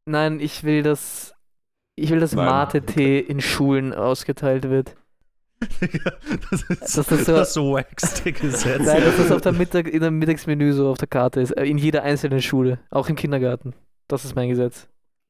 [0.05, 1.33] Nein, ich will, dass.
[1.95, 2.35] Ich will, dass.
[2.35, 4.95] Mate-Tee in Schulen ausgeteilt wird.
[5.59, 8.85] Das ist Das ist so- das wackste Gesetz.
[8.85, 11.51] Nein, dass das auf der Mittag, in dem Mittagsmenü so auf der Karte ist.
[11.51, 12.79] Äh, In jeder einzelnen Schule.
[12.91, 13.73] Auch im Kindergarten.
[14.07, 14.87] Das ist mein Gesetz.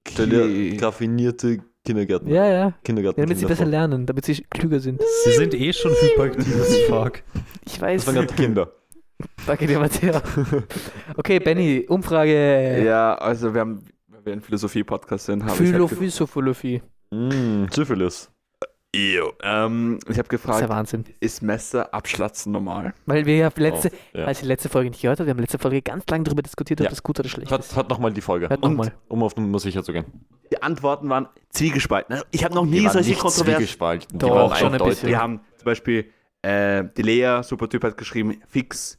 [0.07, 0.77] Stell dir Okay.
[0.81, 2.29] raffinierte Kindergärten.
[2.29, 2.73] Ja, ja.
[2.83, 3.19] Kindergarten.
[3.19, 5.01] ja damit sie besser lernen, damit sie klüger sind.
[5.25, 7.23] Sie sind eh schon hyperaktives Fuck.
[7.65, 8.05] Ich weiß.
[8.05, 8.71] Das waren gerade Kinder.
[9.47, 10.21] Danke dir, Matthias.
[11.15, 12.83] Okay, Benny, Umfrage.
[12.85, 16.81] Ja, also wir haben, weil wir ein Philosophie-Podcast sind, habe ich halt Philosophie.
[17.11, 18.29] Mm, Syphilis.
[18.97, 19.31] Ew.
[19.43, 21.05] ähm, ich habe Das ist ja gefragt, Wahnsinn.
[21.19, 22.93] ist Messer abschlatzen normal?
[23.05, 24.25] Weil wir ja letzte, Oh, ja.
[24.25, 26.81] als die letzte Folge nicht gehört habt, wir haben letzte Folge ganz lange darüber diskutiert,
[26.81, 26.89] ob Ja.
[26.89, 27.75] das gut oder schlecht Hört, ist.
[27.75, 28.49] hört nochmal die Folge.
[28.49, 28.93] Hört Und nochmal.
[29.07, 30.05] Um auf Nummer sicher zu gehen.
[30.51, 32.21] Die Antworten waren zwiegespalten.
[32.31, 33.55] Ich habe noch Die nie waren solche Kontroversen.
[33.57, 34.07] zwiegespalten.
[34.13, 35.09] Die Doch, waren schon ein bisschen.
[35.09, 36.05] Wir haben zum Beispiel
[36.41, 38.97] äh, die Lea, super Typ, hat geschrieben, fix.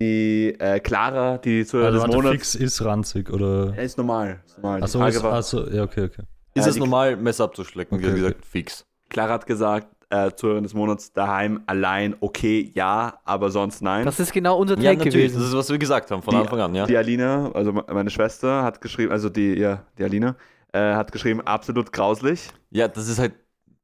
[0.00, 2.32] Die äh, Clara, die zu Also des warte, Monats.
[2.32, 3.76] fix ist ranzig oder.
[3.78, 4.40] Ist normal.
[4.44, 4.82] Ist normal.
[4.82, 6.22] Achso, achso, ja, okay, okay.
[6.54, 8.00] Ist Ja, es normal, Messer abzuschlecken?
[8.00, 8.84] Wie Okay, gesagt, fix.
[9.08, 14.04] Clara hat gesagt, äh, Zuhörerin des Monats daheim allein, okay, ja, aber sonst nein.
[14.04, 15.14] Das ist genau unser Ja, Take natürlich.
[15.32, 15.38] gewesen.
[15.40, 16.86] Das ist, was wir gesagt haben von Die- Anfang an, ja.
[16.86, 20.36] Die Alina, also me- meine Schwester, hat geschrieben, also die, ja, die Alina,
[20.72, 22.48] äh, hat geschrieben, absolut grauslich.
[22.70, 23.34] Ja, das ist halt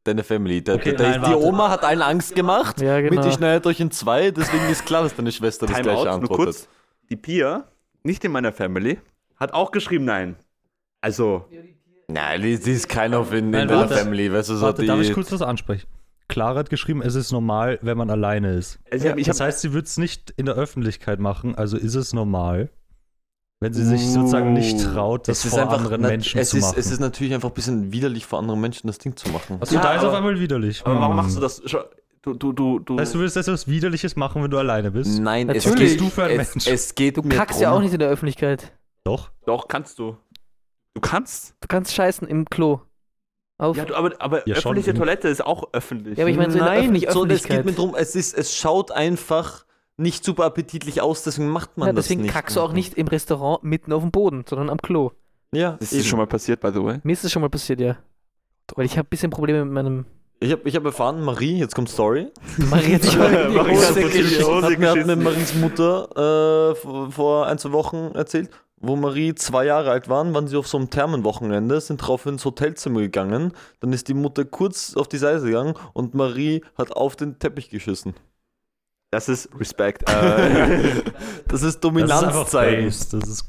[0.04, 0.62] deine Family.
[0.62, 1.44] Der, Okay, der, nein, die warte.
[1.46, 2.80] Oma hat allen Angst gemacht.
[2.80, 3.14] Ja, genau.
[3.16, 6.04] Mit die schneidet euch in zwei, deswegen ist klar, dass deine Schwester das Timeout, gleiche
[6.04, 6.36] nur antwortet.
[6.46, 6.68] kurz.
[7.10, 7.64] Die Pia,
[8.02, 8.98] nicht in meiner Family,
[9.36, 10.36] hat auch geschrieben nein.
[11.00, 11.46] Also,
[12.12, 13.94] Nein, die, die ist keiner in, in Nein, deiner warte.
[13.96, 14.32] Family.
[14.32, 15.86] Weißt du, so Warte, die, darf ich kurz was ansprechen?
[16.28, 18.78] Clara hat geschrieben, es ist normal, wenn man alleine ist.
[18.92, 21.76] ich hab, ich das hab, heißt, sie wird es nicht in der Öffentlichkeit machen, also
[21.76, 22.70] ist es normal,
[23.58, 26.58] wenn sie sich sozusagen nicht traut, das es ist vor einfach, anderen Menschen es zu
[26.58, 26.76] ist, machen.
[26.78, 29.58] Es ist natürlich einfach ein bisschen widerlich, vor anderen Menschen das Ding zu machen.
[29.60, 30.82] Achso, Ja, da ist auf einmal widerlich.
[30.86, 31.16] aber warum Hm.
[31.16, 31.60] machst du das?
[32.22, 32.96] Du, du, du, du.
[32.96, 35.18] Das heißt, du willst etwas Widerliches machen, wenn du alleine bist?
[35.20, 35.92] Nein, es Natürlich.
[35.92, 36.66] geht, du für ein es, Mensch?
[36.68, 38.72] es geht Du mir kackst drum, ja auch nicht in der Öffentlichkeit.
[39.04, 39.30] Doch.
[39.46, 40.16] Doch, kannst du.
[40.94, 41.54] Du kannst.
[41.60, 42.80] Du kannst scheißen im Klo.
[43.58, 43.76] Auf.
[43.76, 44.72] Ja, du, aber, aber Ja, schon.
[44.72, 46.16] öffentliche Toilette ist auch öffentlich.
[46.16, 48.14] Ja, aber ich meine, so in der Nein, öffentlichen so, es geht mir drum, es,
[48.16, 49.66] ist, es schaut einfach
[49.98, 52.32] nicht super appetitlich aus, deswegen macht man ja, das deswegen nicht.
[52.32, 55.10] kackst du auch nicht im Restaurant mitten auf dem Boden, sondern am Klo.
[55.54, 56.00] Ja, das eben.
[56.00, 57.00] ist schon mal passiert, by the way.
[57.02, 57.98] Mir ist das schon mal passiert, ja.
[58.76, 60.06] Weil ich habe ein bisschen Probleme mit meinem.
[60.38, 63.76] Ich habe ich hab erfahren, Marie, jetzt kommt Story, Marie hat sich in die Marie
[63.76, 64.46] hat Hose in.
[64.46, 65.16] Hose hat mir, hat mir.
[65.16, 68.48] Maries Mutter äh, vor, vor ein, zwei Wochen erzählt,
[68.80, 72.44] wo Marie zwei Jahre alt waren, waren sie auf so einem Thermenwochenende, sind drauf ins
[72.44, 77.14] Hotelzimmer gegangen, dann ist die Mutter kurz auf die Seite gegangen und Marie hat auf
[77.16, 78.14] den Teppich geschissen.
[79.12, 80.04] Das ist Respekt.
[80.10, 81.02] Äh,
[81.48, 82.92] Das ist Dominanz zeigen.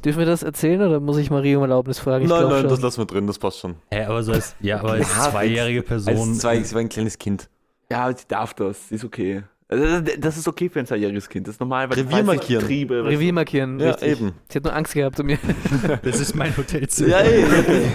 [0.03, 2.23] Dürfen wir das erzählen oder muss ich Marie um Erlaubnis fragen?
[2.25, 2.69] Ich Nein, nein, schon.
[2.71, 3.75] das lassen wir drin, das passt schon.
[3.91, 6.15] hä, aber so als, ja, aber als Ja, zweijährige Person.
[6.17, 7.47] Als zwei, sie war ein kleines Kind.
[7.91, 8.89] ja, sie darf das.
[8.89, 9.43] Sie ist okay.
[9.71, 11.47] Also, Das ist okay für ein zweijähriges Kind.
[11.47, 12.65] Das ist normal, weil Revier die markieren.
[12.65, 13.05] Triebe.
[13.05, 13.79] Revier markieren.
[13.79, 14.09] Ja, richtig.
[14.19, 14.33] eben.
[14.49, 15.37] Sie hat nur Angst gehabt um mir.
[16.03, 17.09] Das ist mein Hotelzimmer.
[17.09, 17.45] Ja, ey,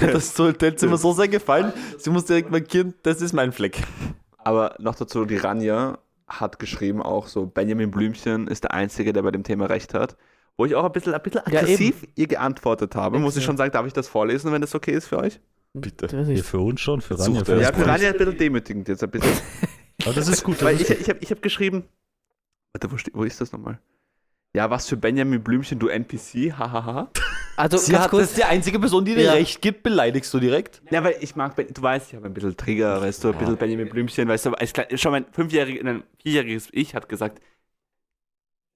[0.01, 3.79] das Hotelzimmer so sehr gefallen, sie muss direkt markieren, das ist mein Fleck.
[4.39, 9.23] Aber noch dazu, die Ranja hat geschrieben auch so, Benjamin Blümchen ist der Einzige, der
[9.23, 10.17] bei dem Thema recht hat.
[10.57, 13.47] Wo ich auch ein bisschen, ein bisschen Ja, aggressiv ihr geantwortet habe, muss ich Ja.
[13.49, 15.39] schon sagen, darf ich das vorlesen, wenn das okay ist für euch?
[15.75, 16.07] Bitte.
[16.33, 17.45] Ja, für uns schon, für Ranja.
[17.45, 17.87] Für Ja, Ja, das für.
[17.87, 19.31] Ranja ein bisschen demütigend jetzt ein bisschen.
[20.07, 20.57] Aber das ist gut.
[20.57, 21.01] Das Weil ist ich, gut.
[21.01, 21.85] ich habe ich hab geschrieben,
[22.73, 23.79] warte, wo, wo ist das nochmal?
[24.55, 27.11] Ja, was für Benjamin Blümchen, du NPC, hahaha.
[27.59, 29.33] Also Sie hat, kurz, das ist die einzige Person, die dir Ja.
[29.33, 30.83] recht gibt, beleidigst du direkt.
[30.91, 33.39] Ja, weil ich mag, Ben- du weißt, ich habe ein bisschen Trigger, weißt du, ein
[33.39, 37.41] bisschen Benjamin Blümchen, weißt du, als klein, schon mein fünfjähriges, nein, vierjähriges Ich hat gesagt,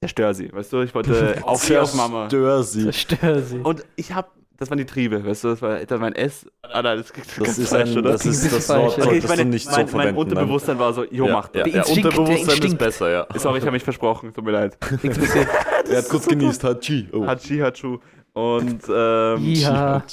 [0.03, 2.27] zerstör sie, weißt du, ich wollte auf auf Mama.
[2.29, 2.85] Stör sie.
[2.85, 3.59] zerstör sie.
[3.59, 6.47] Und ich hab, das waren die Triebe, weißt du, das war, das war mein S.
[6.63, 9.19] Ah, nein, das, das, Das ist ein, das Klingt ist ein das Wort, falsch, okay,
[9.19, 10.15] ich meine, du nicht mein, so mein.
[10.15, 11.67] Unterbewusstsein war so, jo, ja, mach das.
[11.67, 13.27] ja, Der ja, Unterbewusstsein ist besser, ja.
[13.35, 14.79] Sorry, ich habe mich versprochen, tut mir leid.
[15.03, 15.49] Nichts passiert.
[15.91, 17.09] Er hat kurz genießt, Hachi.
[17.13, 17.27] Oh.
[17.27, 17.99] Hachi, Hachu.
[18.35, 20.05] Und ähm, Ja.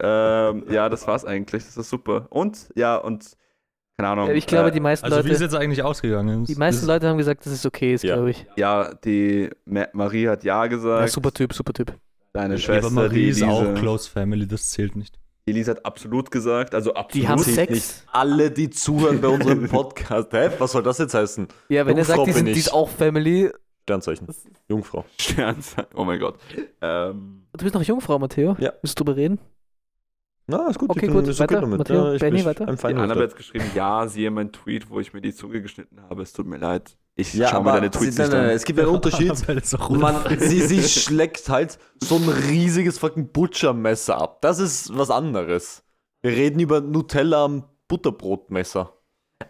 [0.00, 1.64] Ähm, ja, das war's eigentlich.
[1.64, 2.26] Das ist super.
[2.30, 3.24] Und, ja, und
[3.96, 4.30] keine Ahnung.
[4.32, 6.44] Ich glaube, äh, die meisten Also wie ist Leute, jetzt eigentlich ausgegangen?
[6.44, 8.14] die meisten Ist- Leute haben gesagt, dass es okay ist, Ja.
[8.16, 8.44] glaube ich.
[8.56, 11.00] ja, die Ma Marie hat ja gesagt.
[11.02, 11.94] Ja, super Typ, super Typ.
[12.34, 13.52] Deine Aber Schwester, Marie die ist Elise.
[13.52, 15.18] auch Close Family, das zählt nicht.
[15.46, 17.14] Elise hat absolut gesagt, also absolut.
[17.24, 17.70] Die haben Sex.
[17.72, 18.04] nicht.
[18.12, 20.32] Alle, die zuhören bei unserem Podcast.
[20.32, 20.50] Hä?
[20.58, 21.46] Was soll das jetzt heißen?
[21.68, 22.66] Ja, wenn er sagt, Jungfrau die, sind, bin die ich.
[22.66, 23.50] ist auch Family.
[23.82, 24.26] Sternzeichen.
[24.68, 25.04] Jungfrau.
[25.20, 25.90] Sternzeichen.
[25.94, 26.38] Oh mein Gott.
[26.80, 28.56] Ähm, Du bist noch Jungfrau, Matteo.
[28.58, 28.72] Ja.
[28.82, 29.38] Willst du drüber reden?
[30.46, 30.90] Na, ist gut.
[30.90, 31.60] Okay, ich bin, gut, ist okay weiter.
[31.62, 31.78] damit.
[31.78, 32.64] Matteo, ja, ich Benny, bin weiter.
[32.66, 35.20] I'm die fine Anna with hat jetzt geschrieben, ja, siehe mein Tweet, wo ich mir
[35.20, 36.22] die Zunge geschnitten habe.
[36.22, 36.96] Es tut mir leid.
[37.16, 38.56] Ich Ja, schaue mir aber deine Tweets sie, nein, nicht nein, an.
[38.56, 39.32] es gibt einen Unterschied.
[39.90, 44.40] Man, sie, sie schlägt halt so ein riesiges fucking Butchermesser ab.
[44.42, 45.84] Das ist was anderes.
[46.22, 48.93] Wir reden über Nutella am Butterbrotmesser.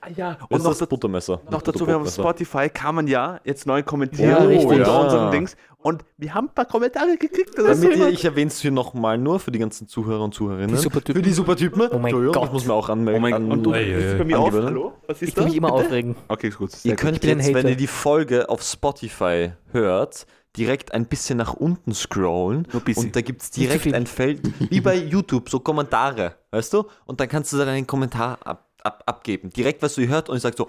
[0.06, 1.40] Ah ja, Und noch, das Buttermesser.
[1.50, 2.06] noch dazu, wir haben.
[2.06, 4.66] Spotify, kann man ja jetzt neu kommentieren Ja, richtig.
[4.70, 5.00] unter Ja.
[5.00, 5.56] unseren Dings.
[5.78, 7.56] Und wir haben ein paar Kommentare gekriegt.
[7.56, 10.74] Damit ihr, ich erwähne es hier nochmal nur für die ganzen Zuhörer und Zuhörerinnen.
[10.76, 11.14] Die Supertypen.
[11.22, 11.88] Für die Supertypen.
[11.90, 12.36] Oh mein Gott.
[12.36, 13.18] Das muss man auch anmelden.
[13.18, 14.14] Oh mein an, Gott, und du bist ei.
[14.18, 14.52] bei mir auf.
[14.52, 14.92] Hallo?
[15.06, 16.16] Was ist Ich will mich immer aufregen.
[16.28, 16.70] Okay, ist gut.
[16.72, 20.26] Sehr Ihr könnt jetzt, wenn ihr die Folge auf Spotify hört,
[20.56, 22.66] direkt ein bisschen nach unten scrollen.
[22.96, 24.40] Und da gibt es direkt ein Feld,
[24.70, 26.84] wie bei YouTube, so Kommentare, weißt du?
[27.06, 29.50] Und dann kannst du da deinen Kommentar ab, ab, abgeben.
[29.50, 30.68] Direkt, was du hört und ich sag so,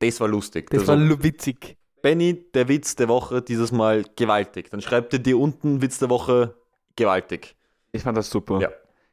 [0.00, 0.68] das war lustig.
[0.70, 1.76] Das Also, war lu- witzig.
[2.02, 4.70] Benny, der Witz der Woche dieses Mal gewaltig.
[4.70, 6.56] Dann schreibt ihr dir unten Witz der Woche
[6.96, 7.54] gewaltig.
[7.92, 8.60] Ich fand das super.
[8.60, 8.70] Ja.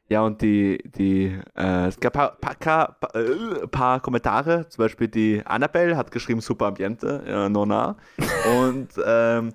[0.08, 4.82] Ja, und die, die, äh, es gab ein paar, paar, paar, äh, paar Kommentare, zum
[4.82, 7.96] Beispiel die Annabelle hat geschrieben, super Ambiente, äh, Nona.
[8.58, 9.52] und ähm,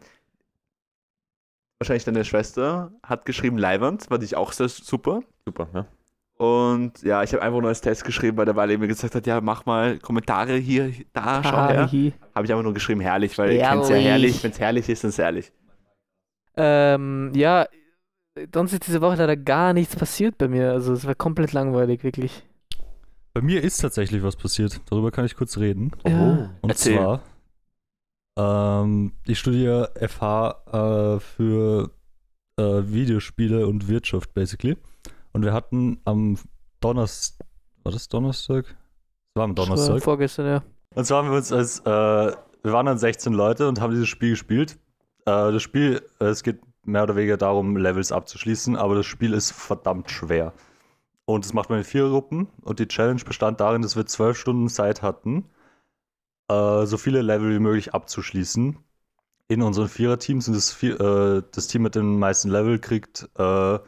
[1.79, 5.19] wahrscheinlich deine Schwester hat geschrieben, Leiwand, fand ich auch sehr super.
[5.45, 5.85] Super, ja.
[6.37, 9.25] Und ja, ich habe einfach nur als Test geschrieben, weil der Wale mir gesagt hat,
[9.25, 11.89] ja, mach mal Kommentare hier, da, schau her.
[11.89, 14.09] Habe ich einfach nur geschrieben, herrlich, weil ich kenne es ja Herrlich.
[14.09, 14.43] herrlich.
[14.43, 15.51] Wenn es herrlich ist, dann ist es herrlich.
[16.57, 17.67] Ähm, ja,
[18.53, 20.71] sonst ist diese Woche leider gar nichts passiert bei mir.
[20.71, 22.43] Also es war komplett langweilig, wirklich.
[23.33, 24.81] Bei mir ist tatsächlich was passiert.
[24.89, 25.91] Darüber kann ich kurz reden.
[26.05, 26.49] Ja.
[26.61, 26.97] Und Erzähl.
[26.97, 27.21] zwar,
[28.37, 31.91] ähm, ich studiere FH äh, für
[32.57, 34.77] äh, Videospiele und Wirtschaft, basically.
[35.35, 36.37] Und wir hatten am
[36.79, 37.45] Donnerstag,
[37.83, 38.67] war das Donnerstag?
[38.67, 40.01] Es war am Das war Donnerstag.
[40.01, 40.63] Vorgestern, ja.
[40.95, 44.07] Und zwar haben wir uns als, äh, wir waren dann 16 Leute und haben dieses
[44.07, 44.79] Spiel gespielt.
[45.25, 49.33] Äh, das Spiel, äh, es geht mehr oder weniger darum, Levels abzuschließen, aber das Spiel
[49.33, 50.53] ist verdammt schwer.
[51.25, 54.37] Und das macht man in vier Gruppen und die Challenge bestand darin, dass wir zwölf
[54.37, 55.49] Stunden Zeit hatten,
[56.47, 58.77] äh, so viele Level wie möglich abzuschließen.
[59.49, 63.79] In unseren Viererteams und das, äh, das Team mit den meisten Level kriegt äh,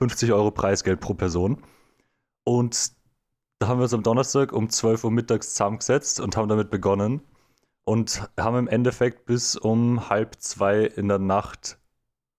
[0.00, 1.62] 50 Euro Preisgeld pro Person.
[2.44, 2.92] Und
[3.58, 7.20] da haben wir uns am Donnerstag um 12 Uhr mittags zusammengesetzt und haben damit begonnen
[7.84, 11.78] und haben im Endeffekt bis um halb zwei in der Nacht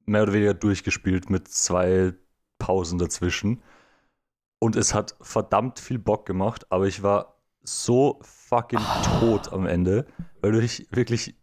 [0.06, 2.14] mehr oder weniger durchgespielt mit zwei
[2.58, 3.62] Pausen dazwischen.
[4.60, 8.82] Und es hat verdammt viel Bock gemacht, aber ich war so fucking
[9.20, 10.08] tot am Ende,
[10.42, 11.36] weil du dich wirklich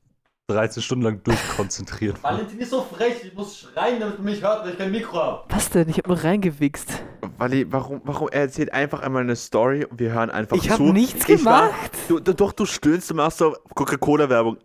[0.51, 2.17] 13 Stunden lang durchkonzentriert.
[2.23, 5.19] Valentin ist so frech, ich muss schreien, damit du mich hört, weil ich kein Mikro
[5.19, 5.45] habe.
[5.51, 5.87] Was denn?
[5.91, 7.03] Ich hab nur reingewichst.
[7.37, 10.71] Wally, warum, warum, er erzählt einfach einmal eine Story und wir hören einfach Ich zu.
[10.71, 11.91] hab nichts Ich war- gemacht.
[12.09, 14.57] Du, du, doch, du stöhnst, du machst so Coca-Cola-Werbung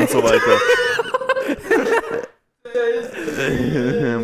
[0.00, 0.40] und so weiter.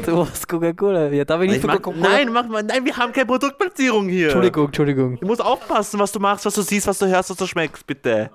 [0.05, 1.09] Du hast Coca-Cola.
[1.09, 2.09] Ja, darf ich nicht Ich für mach, Coca-Cola?
[2.09, 4.27] nein, mach mal, nein, wir haben keine Produktplatzierung hier.
[4.27, 5.19] Entschuldigung, Entschuldigung.
[5.21, 7.87] Du musst aufpassen, was du machst, was du siehst, was du hörst, was du schmeckst,
[7.87, 8.31] bitte.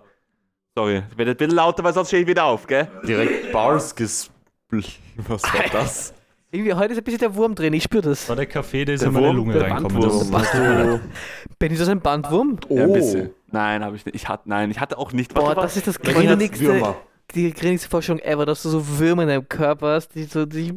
[0.79, 2.87] Sorry, ich werde ein bisschen lauter, weil sonst stehe ich wieder auf, gell?
[3.05, 4.81] Direkt Bars gespl...
[5.27, 6.13] Was war das?
[6.51, 8.29] Irgendwie heute ist ein bisschen der Wurm drin, ich spüre das.
[8.29, 10.01] War der Kaffee, der ist Der in meine Wurm, Lunge reinkommen.
[10.01, 11.01] Das, das tut mir leid.
[11.59, 12.59] Ben, ist das ein Bandwurm?
[12.69, 13.31] Ja, ein bisschen.
[13.51, 14.15] Nein, habe ich nicht.
[14.15, 15.33] Ich hatte, nein, ich hatte auch nicht.
[15.33, 16.29] Boah, Warte, das ist das Benny
[16.61, 16.95] Würmer.
[17.35, 20.71] Die grinnigste Forschung ever, dass du so Würmer in deinem Körper hast, die so die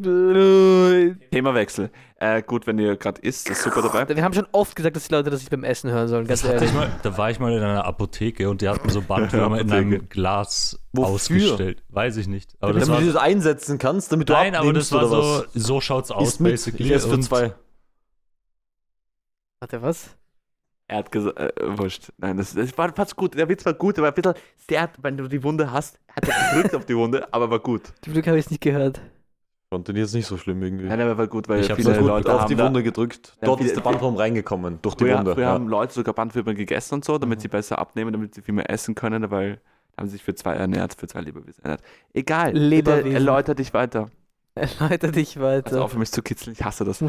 [1.31, 1.91] Themawechsel.
[2.17, 4.15] Äh, gut, wenn ihr gerade isst, ist super dabei.
[4.15, 6.43] Wir haben schon oft gesagt, dass die Leute das nicht beim Essen hören sollen, ganz
[6.43, 6.69] Das ehrlich.
[6.69, 9.73] ich mal, da war ich mal in einer Apotheke und die hatten so Bandwürmer in
[9.73, 11.15] einem Glas Wofür?
[11.15, 11.83] ausgestellt.
[11.89, 12.55] Weiß ich nicht.
[12.61, 15.45] Aber das damit war, du das einsetzen kannst, damit du nein, aber das war so,
[15.55, 16.85] so schaut's aus, basically.
[16.85, 17.55] ich esse für zwei.
[19.59, 20.11] Warte, was?
[20.93, 22.13] Er hat gesagt, äh, wurscht.
[22.19, 23.35] Nein, das, das war fast gut.
[23.35, 24.35] Der Witz war gut, aber ein bisschen
[24.69, 27.83] sehr, wenn du die Wunde hast, hat er gedrückt auf die Wunde, aber war gut.
[28.03, 29.01] Zum Glück habe ich es nicht gehört.
[29.73, 30.85] Fand den jetzt nicht so schlimm irgendwie.
[30.87, 32.83] Nein, aber war gut, weil Ich viele so gut Leute auf haben die da- Wunde
[32.83, 33.39] gedrückt.
[33.41, 35.35] Dort viele- ist der Bandwurm reingekommen, durch die Früher, Wunde.
[35.35, 35.51] früher ja.
[35.53, 38.69] haben Leute sogar Bandwürmer gegessen und so, damit sie besser abnehmen, damit sie viel mehr
[38.69, 39.61] essen können, weil
[39.97, 41.81] haben sie sich für zwei ernährt, für zwei Lebewesen ernährt.
[42.13, 43.13] Egal, bitte Lebewesen.
[43.13, 44.11] erläuter dich weiter.
[44.55, 45.83] Erläuter dich Also weiter.
[45.85, 47.03] auf für mich zu kitzeln, ich hasse das.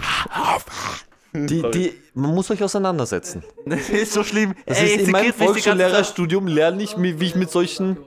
[1.47, 3.43] Die, die, man muss euch auseinandersetzen.
[3.65, 4.53] Das ist so schlimm.
[4.65, 5.33] Das Ey, ist in meinem.
[5.33, 7.97] Volksschullehrerstudium lerne ich, wie wie ich mit solchen.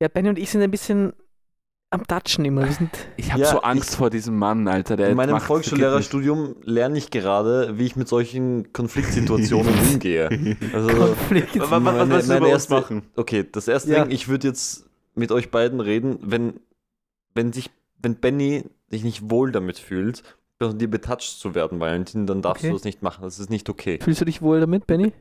[0.00, 1.12] Ja, Benny und ich sind ein bisschen
[1.90, 2.64] am Touchen immer.
[2.64, 4.96] Wir sind Ich habe Ja, so Angst vor diesem Mann, Alter.
[4.96, 10.28] Der In meinem Volksschullehrerstudium lerne ich gerade, wie ich mit solchen Konfliktsituationen umgehe.
[10.72, 11.58] Also, Konflikt.
[11.58, 13.02] Was, was, was Meine- meine erste- machen?
[13.16, 14.04] okay, das erste Ja.
[14.04, 16.60] Ding, ich würde jetzt mit euch beiden reden, wenn,
[17.34, 20.22] wenn sich, wenn Benny sich nicht wohl damit fühlt,
[20.68, 22.68] von dir betatscht zu werden, Valentin, dann darfst Okay.
[22.70, 23.22] du das nicht machen.
[23.22, 23.98] Das ist nicht okay.
[24.02, 25.12] Fühlst du dich wohl damit, Benny?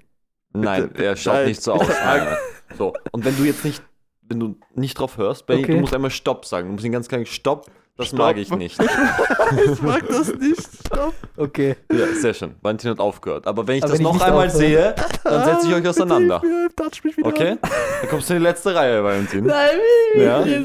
[0.51, 1.87] Nein, bitte, er schaut nein, nicht so aus.
[2.77, 3.81] So, und wenn du jetzt nicht,
[4.21, 5.73] wenn du nicht drauf hörst, Benny, Okay.
[5.73, 6.67] du musst einmal Stopp sagen.
[6.67, 8.19] Du musst ihn ganz klar sagen, Stopp, das Stopp.
[8.19, 8.79] mag ich nicht.
[9.65, 10.61] Ich mag das nicht.
[10.85, 11.13] Stopp.
[11.37, 11.75] Okay.
[11.91, 12.55] Ja, sehr schön.
[12.61, 13.47] Valentin hat aufgehört.
[13.47, 15.73] Aber wenn ich Aber das wenn ich noch nicht einmal aufhöre- sehe, dann setze ich
[15.73, 16.41] euch auseinander.
[17.23, 17.49] Okay?
[17.51, 17.59] an.
[17.61, 19.45] Dann kommst du in die letzte Reihe, Valentin.
[19.45, 19.69] Nein,
[20.15, 20.43] Ja?
[20.45, 20.55] ich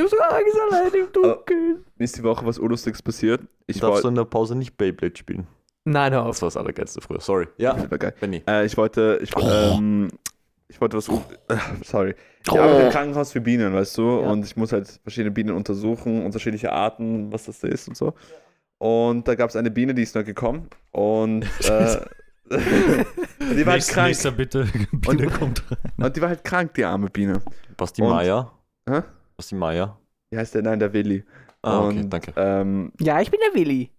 [0.00, 1.84] hab so Angst allein im Dunkeln.
[1.96, 3.42] Mir ist die Woche was Urlustiges passiert.
[3.66, 4.08] Ich Darfst du wollte.
[4.08, 5.46] in der Pause nicht Beyblade spielen?
[5.84, 6.42] Nein, hör Das auf.
[6.42, 7.20] war das Allergeilste früher.
[7.20, 7.46] Sorry.
[7.58, 8.14] Ja, Das geil.
[8.18, 8.42] Benny.
[8.48, 9.18] Äh, ich wollte.
[9.22, 9.40] Ich, Oh.
[9.40, 10.08] ähm,
[10.68, 11.08] ich wollte was.
[11.08, 12.14] Äh, sorry.
[12.44, 14.02] Ich arbeite im Krankenhaus für Bienen, weißt du?
[14.02, 14.28] Ja.
[14.30, 18.14] Und ich muss halt verschiedene Bienen untersuchen, unterschiedliche Arten, was das da ist und so.
[18.78, 20.68] Und da gab es eine Biene, die ist neu gekommen.
[20.92, 22.00] Und äh,
[22.50, 22.56] die
[23.66, 24.06] war halt Nächster, krank.
[24.08, 25.78] nächster bitte, Biene kommt rein.
[26.06, 27.42] Und die war halt krank, die arme Biene.
[27.76, 28.52] Basti Und- Meier.
[28.88, 29.02] Hä?
[29.36, 29.98] Basti Meier.
[30.30, 30.62] Wie heißt der?
[30.62, 31.24] Nein, der Willi.
[31.62, 32.32] Ah, okay, und, danke.
[32.36, 33.90] Ähm, Ja, ich bin der Willi.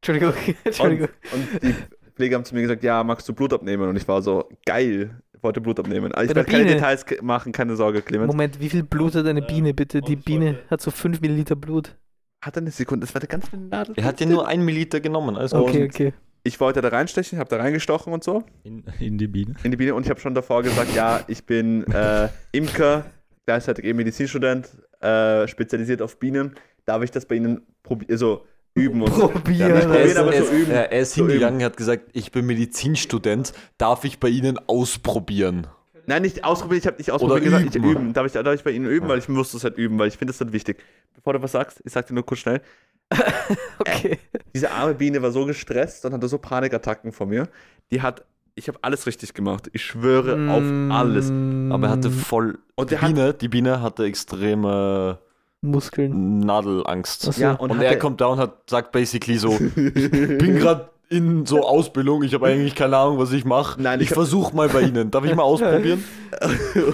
[0.00, 0.34] Entschuldigung.
[0.64, 1.08] Entschuldigung.
[1.32, 1.74] Und die
[2.14, 3.88] Pfleger haben zu mir gesagt, ja, magst du Blut abnehmen?
[3.88, 6.12] Und ich war so, geil, wollte Blut abnehmen.
[6.12, 6.66] Ich werde keine?
[6.66, 8.28] Details machen, keine Sorge, Clemens.
[8.32, 10.00] Moment, wie viel Blut hat eine Biene bitte?
[10.00, 11.96] Die Biene hat so 5 Milliliter Blut.
[12.42, 13.94] Hat er eine Sekunde, das war der ganz Nadel.
[13.96, 15.36] Er hat ja nur ein Milliliter genommen.
[15.36, 16.12] Also Okay, okay.
[16.44, 19.54] Ich wollte da reinstechen, habe da reingestochen und so In, in die Biene.
[19.64, 23.04] in die Biene und ich habe schon davor gesagt, ja, ich bin äh, Imker,
[23.44, 24.70] gleichzeitig eben Medizinstudent,
[25.00, 26.54] äh, spezialisiert auf Bienen.
[26.86, 28.46] Darf ich das bei Ihnen probieren, also
[28.78, 29.70] üben und Probieren.
[29.70, 30.70] Ja, nicht er probieren, ist, aber er so ist, üben.
[30.72, 35.66] er ist So hingegangen, hat gesagt, ich bin Medizinstudent, darf ich bei Ihnen ausprobieren?
[36.06, 37.90] Nein, nicht ausprobieren, ich habe nicht ausprobieren Oder gesagt, ich üben.
[37.90, 38.12] üben.
[38.14, 40.16] Darf ich, darf ich bei Ihnen üben, weil ich muss das halt üben, weil ich
[40.16, 40.82] finde das dann wichtig.
[41.14, 42.62] Bevor du was sagst, ich sag dir nur kurz schnell,
[43.78, 44.18] Okay.
[44.54, 47.48] diese arme Biene war so gestresst und hatte so Panikattacken vor mir.
[47.90, 48.24] Die hat,
[48.54, 49.68] ich habe alles richtig gemacht.
[49.72, 50.62] Ich schwöre auf
[50.94, 51.30] alles.
[51.72, 52.58] Aber er hatte voll.
[52.74, 55.18] Und die, der hat, Biene, die Biene hatte extreme
[55.60, 56.40] Muskeln.
[56.40, 57.36] Nadelangst.
[57.38, 61.62] Ja, Und, und, er kommt da und hat, sagt basically so: bin gerade in so
[61.66, 63.80] Ausbildung, ich habe eigentlich keine Ahnung, was ich mache.
[63.80, 65.10] Nein, Ich, ich versuche mal bei Ihnen.
[65.10, 66.04] Darf ich mal ausprobieren?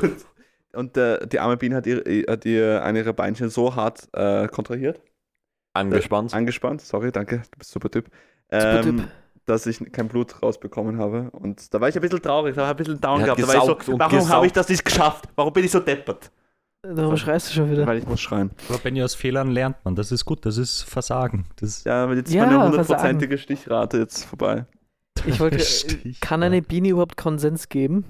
[0.03, 0.17] und,
[0.73, 4.47] und äh, die arme Biene hat, ihr, hat ihr eine ihrer Beinchen so hart äh,
[4.49, 5.01] kontrahiert,
[5.75, 6.33] Angespannt.
[6.33, 8.07] angespannt, sorry, danke, du bist super Typ,
[8.51, 9.09] Super ähm, Typ.
[9.47, 11.31] dass ich kein Blut rausbekommen habe.
[11.33, 13.37] Und da war ich ein bisschen traurig, da war ich ein bisschen down Er hat
[13.37, 13.55] gehabt.
[13.55, 15.25] Da war ich so, warum habe ich das nicht geschafft?
[15.35, 16.31] Warum bin ich so deppert?
[16.87, 17.87] Warum schreist du schon wieder?
[17.87, 18.51] Weil ich muss schreien.
[18.69, 19.95] Aber Benny, aus Fehlern lernt man.
[19.97, 21.47] Das ist gut, das ist Versagen.
[21.57, 24.67] Das Ja, aber jetzt ist Ja, meine hundertprozentige Stichrate jetzt vorbei.
[25.27, 25.61] Ich wollte.
[25.61, 28.05] Stich, Kann eine Biene überhaupt Konsens geben?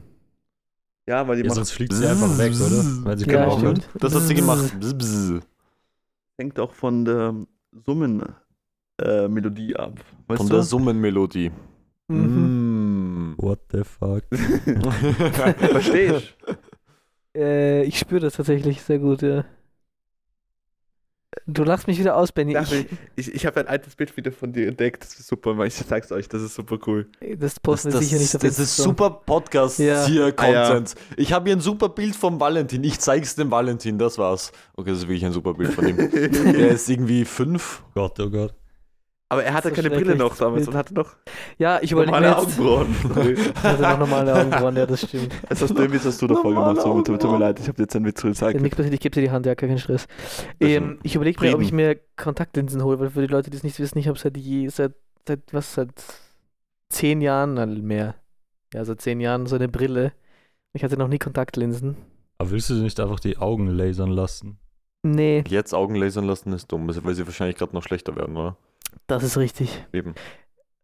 [1.06, 2.82] Ja, weil die Ja, macht, sonst fliegt sie einfach weg, oder?
[3.04, 3.58] Weil sie Ja, hat.
[3.58, 3.88] stimmt.
[4.00, 4.74] Das hat sie gemacht.
[4.80, 5.40] Bzz, bzz.
[6.38, 7.34] hängt auch von der
[7.86, 10.00] Summenmelodie ab.
[10.26, 10.54] Weißt Von du?
[10.54, 11.52] der Summenmelodie.
[12.08, 13.30] Mhm.
[13.30, 13.34] Mm.
[13.38, 14.24] What the fuck?
[15.70, 16.34] Verstehst
[17.36, 19.44] Äh, ich spüre das tatsächlich sehr gut, ja.
[21.46, 22.56] Du lachst mich wieder aus, Benny.
[22.56, 25.02] Ich, Ich, ich habe ein altes Bild wieder von dir entdeckt.
[25.02, 27.08] Das ist super, ich sag's euch, das ist super cool.
[27.20, 28.82] das Das, posten wir das, sicher nicht auf das ist Insta.
[28.84, 30.06] super Podcast Ja.
[30.06, 30.68] hier Ah, ja.
[30.68, 30.94] Content.
[31.16, 32.84] Ich habe hier ein super Bild vom Valentin.
[32.84, 34.52] Ich zeig's dem Valentin, das war's.
[34.76, 35.98] Okay, das ist wirklich ein super Bild von ihm.
[35.98, 37.82] er ist irgendwie fünf.
[37.94, 38.54] Gott, oh Gott.
[39.34, 41.12] Aber er hatte So keine Brille noch damals und hatte noch
[41.58, 42.38] Ja, ich normale jetzt.
[42.38, 42.94] Augenbrauen.
[43.36, 45.32] Ich hatte noch normale Augenbrauen, ja, das stimmt.
[45.48, 46.80] Das hast du, den Witz hast du davor gemacht.
[46.80, 48.60] So, tut, tut mir leid, ich habe dir jetzt einen Witz Ja, gezeigt.
[48.60, 50.06] nichts passiert, ich gebe dir die Hand, ja, kein Stress.
[50.60, 53.62] Ähm, ich überlege mir, ob ich mir Kontaktlinsen hole, weil für die Leute, die es
[53.62, 54.94] nicht wissen, ich habe seit, je, seit,
[55.26, 55.92] seit, was, seit
[56.90, 58.14] zehn Jahren, nein, mehr,
[58.72, 60.12] ja, seit zehn Jahren so eine Brille.
[60.72, 61.96] Ich hatte noch nie Kontaktlinsen.
[62.38, 64.58] Aber willst du nicht einfach die Augen lasern lassen?
[65.06, 68.56] Nee, Jetzt Augen lasern lassen ist dumm, weil sie wahrscheinlich gerade noch schlechter werden, oder?
[69.06, 69.84] Das ist richtig.
[69.92, 70.14] Eben.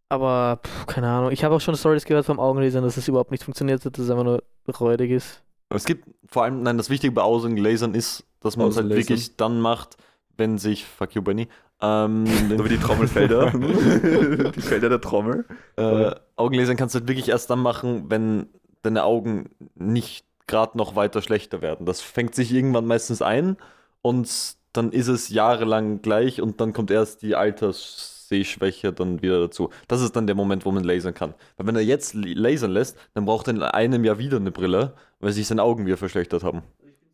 [0.08, 1.30] Aber, pff, keine Ahnung.
[1.30, 4.04] Ich habe auch schon Stories gehört vom Augenlasern, dass es überhaupt nicht funktioniert hat, dass
[4.04, 4.42] es einfach nur
[4.80, 5.42] räudig ist.
[5.68, 8.88] Aber es gibt vor allem, nein, das Wichtige bei Augenlasern ist, dass man es halt
[8.88, 9.96] wirklich dann macht,
[10.36, 11.48] wenn sich, fuck you, Benny,
[11.80, 13.50] ähm, So wie die Trommelfelder.
[14.50, 15.44] die Felder der Trommel.
[15.76, 18.48] äh, Augenlasern kannst du halt wirklich erst dann machen, wenn
[18.82, 21.86] deine Augen nicht gerade noch weiter schlechter werden.
[21.86, 23.56] Das fängt sich irgendwann meistens ein
[24.02, 29.70] und dann ist es jahrelang gleich und dann kommt erst die Alterssehschwäche dann wieder dazu.
[29.88, 31.34] Das ist dann der Moment, wo man lasern kann.
[31.56, 34.94] Weil wenn er jetzt lasern lässt, dann braucht er in einem Jahr wieder eine Brille,
[35.18, 36.62] weil sich seine Augen wieder verschlechtert haben.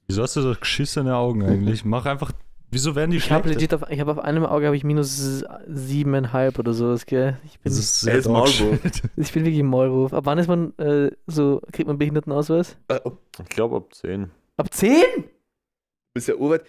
[0.09, 1.85] Wieso hast du so geschissene Augen eigentlich?
[1.85, 2.33] Mach einfach.
[2.71, 3.61] Wieso werden die Ich habe schlechter?
[3.61, 7.39] legit auf, ich habe auf einem Auge habe ich minus siebeneinhalb oder sowas, gell?
[7.45, 8.81] Ich bin, Das ist sehr ist Maulwurf.
[9.17, 10.13] Ich bin wirklich ein Maulwurf.
[10.13, 12.77] Ab wann ist man äh, so, kriegt man Behindertenausweis?
[13.41, 14.31] Ich glaube ab 10.
[14.59, 15.05] Ab zehn?
[15.17, 15.25] Du
[16.15, 16.65] bist ja urweit.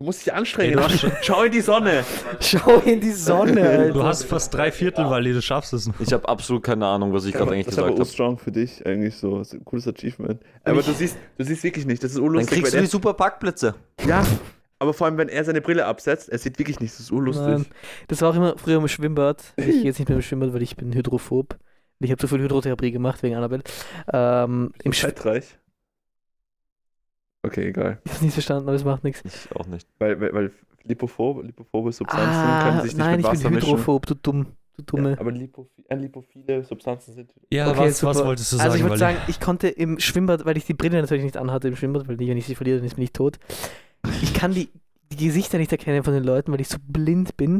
[0.00, 0.78] Du musst dich anstrengen.
[0.78, 2.04] Ey, du Schau- Schau in die Sonne.
[2.40, 3.92] Schau in die Sonne, Alter.
[3.92, 6.00] Du hast fast drei Viertel, weil du schaffst es noch.
[6.00, 8.14] Ich habe absolut keine Ahnung, was ich gerade eigentlich das ist aber gesagt habe.
[8.14, 9.36] strong für dich eigentlich so.
[9.36, 10.40] Das ist ein cooles Achievement.
[10.64, 12.02] Aber du siehst, du siehst wirklich nicht.
[12.02, 12.48] Das ist urlustig.
[12.50, 13.74] Dann kriegst du die super Parkplätze.
[14.08, 14.24] ja,
[14.78, 16.96] aber vor allem, wenn er seine Brille absetzt, er sieht wirklich nichts.
[16.96, 17.46] Das ist urlustig.
[17.46, 17.66] Nein.
[18.08, 19.42] Das war auch immer früher im Schwimmbad.
[19.58, 21.58] Ich gehe jetzt nicht mehr im Schwimmbad, weil ich bin hydrophob.
[21.98, 23.62] Ich habe zu viel Hydrotherapie gemacht wegen Annabelle.
[24.10, 25.44] Ähm, Im Schwimmbad.
[27.42, 27.98] Okay, egal.
[28.04, 29.22] Ich hab's nicht verstanden, aber es macht nichts.
[29.24, 29.86] Ich auch nicht.
[29.98, 30.52] Weil, weil, weil
[30.84, 33.68] lipophobe, lipophobe Substanzen Ah, können sich nicht nein, mit ich Wasser bin mischen.
[33.68, 34.46] hydrophob, du dumm.
[34.76, 35.10] Du dumme.
[35.12, 37.32] Ja, aber lipophi äh, lipophile Substanzen sind.
[37.52, 38.66] Ja, Okay, was, was wolltest du sagen?
[38.70, 41.68] Also ich würde sagen, ich konnte im Schwimmbad, weil ich die Brille natürlich nicht anhatte
[41.68, 43.38] im Schwimmbad, weil die, wenn ich sie verliere, dann ist bin ich tot.
[44.22, 44.70] Ich kann die,
[45.12, 47.56] die Gesichter nicht erkennen von den Leuten, weil ich so blind bin.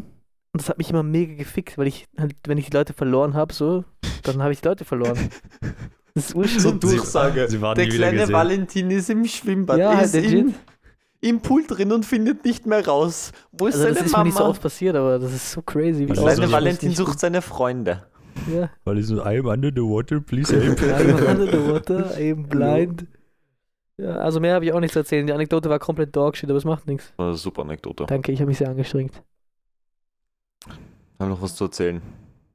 [0.53, 3.35] Und das hat mich immer mega gefickt, weil ich halt, wenn ich die Leute verloren
[3.35, 3.85] habe, so,
[4.25, 5.19] dann habe ich die Leute verloren.
[6.15, 6.73] Das ist So.
[6.73, 7.47] Durchsage.
[7.49, 8.33] Sie waren Der kleine gesehen.
[8.35, 9.79] Valentin ist im Schwimmbad.
[9.79, 10.33] Ja, ist legit.
[10.41, 10.55] im,
[11.21, 13.33] im Pool drin und findet nicht mehr raus.
[13.53, 14.51] Wo ist Also das seine ist mir nicht so Mama?
[14.51, 16.07] oft passiert, aber das ist so crazy.
[16.07, 18.07] Der das kleine so- Valentin sucht seine Freunde.
[18.53, 18.71] Ja.
[18.85, 20.81] Weil ich so, I'm under the water, please help.
[20.81, 23.07] I'm under the water, I'm blind.
[23.99, 25.27] Ja, also mehr habe ich auch nicht zu erzählen.
[25.27, 27.13] Die Anekdote war komplett Dogshit, aber es macht nichts.
[27.19, 28.07] War eine super Anekdote.
[28.07, 29.23] Danke, ich habe mich sehr angestrengt.
[30.67, 32.01] Ich habe noch was zu erzählen.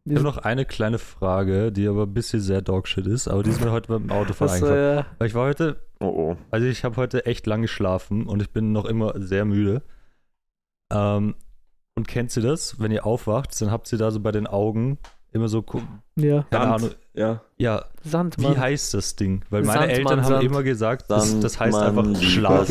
[0.08, 3.49] Ich habe noch eine kleine Frage, die aber ein bisschen sehr Dogshit ist, aber die
[3.49, 4.99] ist mir heute beim Autofahren eingefallen.
[4.99, 6.38] äh, Weil ich war heute, Oh oh.
[6.51, 9.82] also ich habe heute echt lang geschlafen und ich bin noch immer sehr müde.
[10.93, 11.36] Ähm,
[11.95, 12.80] und kennt ihr das?
[12.80, 14.97] Wenn ihr aufwacht, dann habt ihr da so bei den Augen
[15.32, 15.66] immer so,
[16.16, 16.74] ja, keine Sand.
[16.84, 17.41] Ahnung, Ja.
[17.58, 18.58] ja, Sand, wie Mann.
[18.58, 19.43] heißt das Ding?
[19.49, 20.43] Weil meine Sandmann, Eltern haben Sand.
[20.43, 22.68] immer gesagt, das, das heißt Sandmann, einfach Schlaf,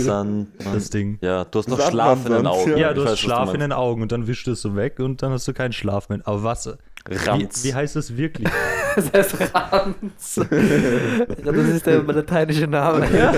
[0.72, 1.18] das Ding.
[1.20, 2.76] Ja, du hast noch Sandmann, Schlaf in den Sand, Augen.
[2.78, 2.92] ja.
[2.94, 4.98] Du weiß, hast was Schlaf in den Augen und dann wischst du es so weg
[5.00, 6.20] und dann hast du keinen Schlaf mehr.
[6.24, 6.78] Aber was?
[7.08, 7.64] Wie, Ranz.
[7.64, 8.48] wie heißt das wirklich?
[8.96, 10.34] Das heißt Ranz.
[11.44, 13.04] das ist der lateinische Name.
[13.12, 13.34] Ja.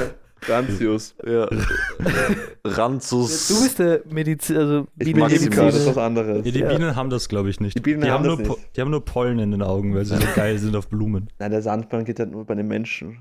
[0.47, 1.14] Ranzius.
[1.27, 1.49] Ja.
[2.64, 3.49] Ranzus.
[3.49, 5.27] Du bist der Medizin, also Ich bin.
[5.27, 6.45] Chemiker, das ist was anderes.
[6.45, 6.69] Ja, die Ja.
[6.69, 7.75] Bienen haben das, glaube ich, nicht.
[7.75, 8.77] Die Bienen die haben nur das Po- nicht.
[8.77, 11.31] Die haben nur Pollen in den Augen, weil sie so geil sind auf Blumen.
[11.39, 13.19] Nein, der Sandmann geht halt nur bei den Menschen.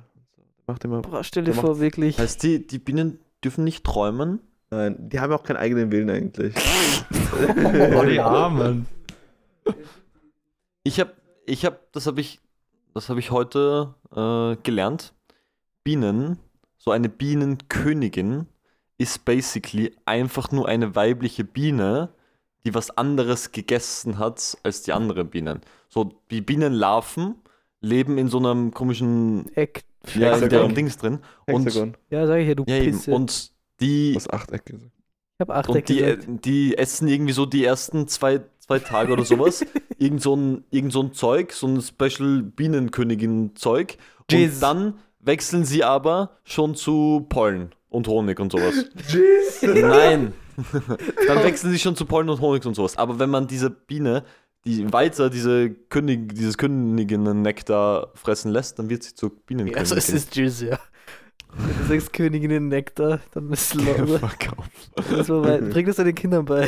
[0.67, 1.01] Macht immer.
[1.03, 2.19] Boah, stell dir vor, wirklich.
[2.19, 4.41] Heißt die, die Bienen dürfen nicht träumen?
[4.71, 6.53] Nein, die haben auch keinen eigenen Willen eigentlich.
[7.95, 8.87] Oh, die Armen.
[10.87, 11.13] Ich habe,
[11.47, 12.39] ich habe, das habe ich,
[12.93, 15.13] das habe ich heute äh, gelernt.
[15.83, 16.37] Bienen,
[16.77, 18.45] so eine Bienenkönigin
[18.99, 22.09] ist basically einfach nur eine weibliche Biene,
[22.65, 25.61] die was anderes gegessen hat als die anderen Bienen.
[25.89, 27.33] So die Bienenlarven
[27.81, 29.85] leben in so einem komischen Eck.
[30.13, 31.73] ja, in deren Dings drin und.
[32.11, 33.11] Ja, sag ich ja, du ja eben Pisse.
[33.11, 34.91] und die Was Achteck gesagt.
[35.37, 36.45] ich hab acht Und die, gesagt.
[36.45, 39.65] die essen irgendwie so die ersten zwei, zwei Tage oder sowas.
[39.97, 43.97] irgend, so ein, irgend so ein Zeug, so ein Special Bienenkönigin-Zeug.
[44.31, 48.85] Und dann wechseln sie aber schon zu Pollen und Honig und sowas.
[49.61, 50.33] Nein.
[51.27, 52.97] dann wechseln sie schon zu Pollen und Honig und sowas.
[52.97, 54.23] Aber wenn man diese Biene,
[54.65, 59.79] die weiter diese König, dieses Königinnen-Nektar fressen lässt, dann wird sie zur Bienenkönigin.
[59.79, 60.79] Also es ist Jizz, ja.
[61.57, 65.69] Wenn du sagst Königinnen Nektar, dann ist es weit.
[65.69, 66.67] Bring das deinen Kindern bei.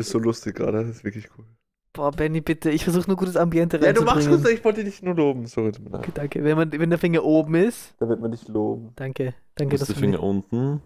[0.00, 1.44] Ist so lustig gerade, das ist wirklich cool.
[1.92, 4.42] boah, Benny, bitte, ich versuche nur gutes Ambiente Ja, du machst reinzubringen.
[4.44, 5.46] gut, ich wollte dich nur loben.
[5.46, 6.00] Sorry, tut mir leid.
[6.02, 6.44] Okay, danke.
[6.44, 8.92] Wenn, man, wenn der Finger oben ist, Da wird man dich loben.
[8.96, 9.34] danke.
[9.56, 10.82] Danke, Ist dass der du Finger mich, unten.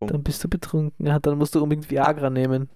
[0.00, 1.06] Dann bist du betrunken.
[1.06, 2.68] Ja, dann musst du unbedingt Viagra nehmen.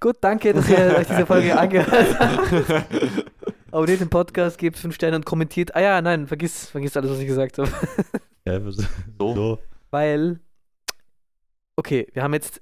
[0.00, 3.24] Gut, danke, dass ihr euch diese Folge angehört habt.
[3.70, 5.74] Abonniert den Podcast, gebt 5 Sterne und kommentiert.
[5.74, 7.70] Ah ja, nein, vergiss, vergiss alles, was ich gesagt habe.
[8.46, 8.60] Ja,
[9.18, 9.58] so.
[9.90, 10.40] Weil,
[11.76, 12.60] okay, wir haben jetzt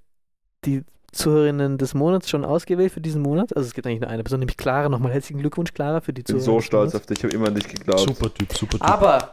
[0.64, 3.54] die Zuhörerinnen des Monats schon ausgewählt für diesen Monat.
[3.56, 4.88] Also es gibt eigentlich nur eine Person, nämlich Clara.
[4.88, 6.60] Nochmal herzlichen Glückwunsch, Clara, für die Ich bin Zuhörer.
[6.60, 8.00] so stolz auf dich, ich habe immer an dich geglaubt.
[8.00, 8.82] Super Typ, super Typ.
[8.88, 9.32] Aber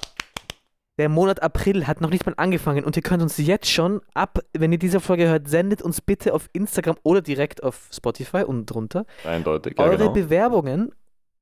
[0.97, 4.39] der Monat April hat noch nicht mal angefangen und ihr könnt uns jetzt schon ab,
[4.51, 8.65] wenn ihr diese Folge hört, sendet uns bitte auf Instagram oder direkt auf Spotify und
[8.65, 10.11] drunter Eindeutig, ja, eure genau.
[10.11, 10.91] Bewerbungen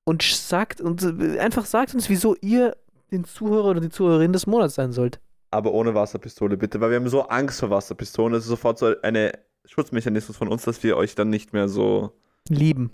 [0.03, 1.03] und sagt und
[1.39, 2.77] einfach sagt uns, wieso ihr
[3.11, 5.19] den Zuhörer oder die Zuhörerin des Monats sein sollt.
[5.49, 8.33] Aber ohne Wasserpistole, bitte, weil wir haben so Angst vor Wasserpistolen.
[8.33, 9.31] Das ist sofort so eine
[9.67, 12.13] Schutzmechanismus von uns, dass wir euch dann nicht mehr so
[12.49, 12.91] Lieben.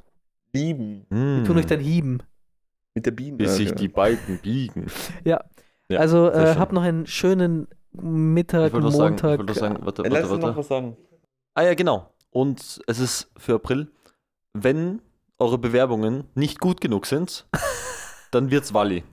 [0.54, 1.06] lieben.
[1.10, 1.38] Hm.
[1.38, 2.20] Wir tun euch dann hieben.
[2.96, 3.38] Mit der Biene.
[3.38, 4.88] Bis sich die beiden biegen.
[5.24, 5.44] Ja,
[5.90, 9.40] also sehr äh, habt noch einen schönen Mittag, Ich noch sagen, ich Montag.
[9.40, 10.58] wollte sagen, warte, Äh, warte, Lass uns noch warte.
[10.58, 10.98] was sagen.
[11.56, 12.10] Ah ja, genau.
[12.32, 13.92] Und es ist für April.
[14.54, 15.02] Wenn
[15.40, 17.48] eure Bewerbungen nicht gut genug sind,
[18.32, 19.04] dann wird's Wally.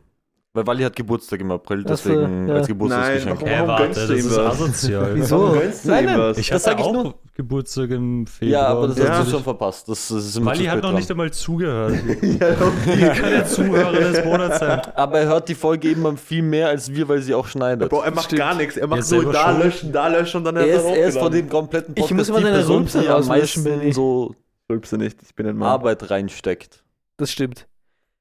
[0.53, 2.55] Weil Wally hat Geburtstag im April, Ach so, deswegen ja.
[2.57, 3.41] als Geburtstagsgeschenk.
[3.43, 5.15] Nein, Hä, Warum warte, gönnst das du ihm ist asozial.
[5.15, 5.39] Wieso?
[5.43, 6.35] Warum Nein, nein?
[6.39, 7.15] Ich hatte sag ich auch nur.
[7.35, 8.67] Geburtstag im Ja, Februar.
[8.67, 9.25] aber das und hast Ja.
[9.25, 9.89] du schon verpasst.
[9.89, 10.95] Das, das ist immer Wally hat noch dran.
[10.97, 11.95] nicht einmal zugehört.
[12.23, 14.81] ja, Ich kann der Zuhörer des Monats sein.
[14.97, 17.89] Aber er hört die Folge eben viel mehr als wir, weil sie auch schneidet.
[17.89, 18.41] Bro, er macht Stimmt.
[18.41, 18.77] gar nichts.
[18.77, 19.65] Er macht selber da schuld.
[19.65, 22.19] löschen, da löschen und dann er, ist, er er ist von dem kompletten Ich Podcast
[22.19, 24.35] muss mal die deine Person, Rülpse die am meisten so
[24.69, 25.69] Rülpse nicht, ich bin ein Mann.
[25.69, 26.83] Arbeit reinsteckt.
[27.19, 27.69] Das stimmt.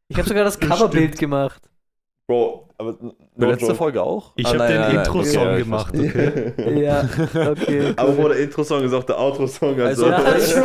[0.09, 1.63] Ich habe sogar das Coverbild gemacht.
[2.29, 3.75] Bro, aber no Die letzte joke.
[3.77, 4.33] Folge auch?
[4.35, 6.53] Ich Ah, habe den Intro-Song okay, ja, gemacht, okay?
[6.79, 7.09] Ja,
[7.49, 7.93] okay.
[7.95, 9.81] Aber wo der Intro-Song ist auch der Outro-Song.
[9.81, 10.61] Also, Also-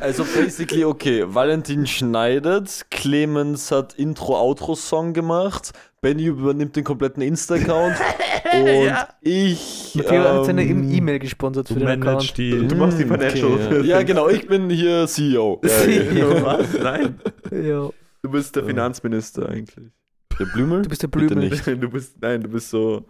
[0.00, 7.94] Also basically okay, Valentin schneidet, Clemens hat Intro-Outro-Song gemacht, Benny übernimmt den kompletten Insta-Account
[8.52, 8.92] und
[9.22, 9.92] ich...
[9.94, 12.36] Matteo hat seine ähm, E-Mail gesponsert für den Account.
[12.36, 12.66] die.
[12.68, 13.86] Du machst die okay, Financial.
[13.86, 13.96] ja.
[13.98, 15.62] ja genau, ich bin hier CEO.
[15.64, 16.44] Ja, CEO.
[16.44, 16.66] Was?
[16.82, 17.18] Nein.
[17.50, 17.88] Ja.
[18.22, 19.90] Du bist der Finanzminister eigentlich.
[20.38, 20.82] Der Blümel?
[20.82, 21.50] Du bist der Bitte Blümel.
[21.50, 21.66] nicht.
[21.82, 23.04] Du bist, nein, du bist so.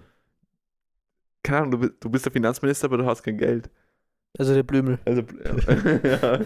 [1.42, 3.70] Keine Ahnung, du bist, du bist der Finanzminister, aber du hast kein Geld.
[4.38, 4.98] Also der Blümel.
[5.04, 5.22] Also,
[6.04, 6.40] ja.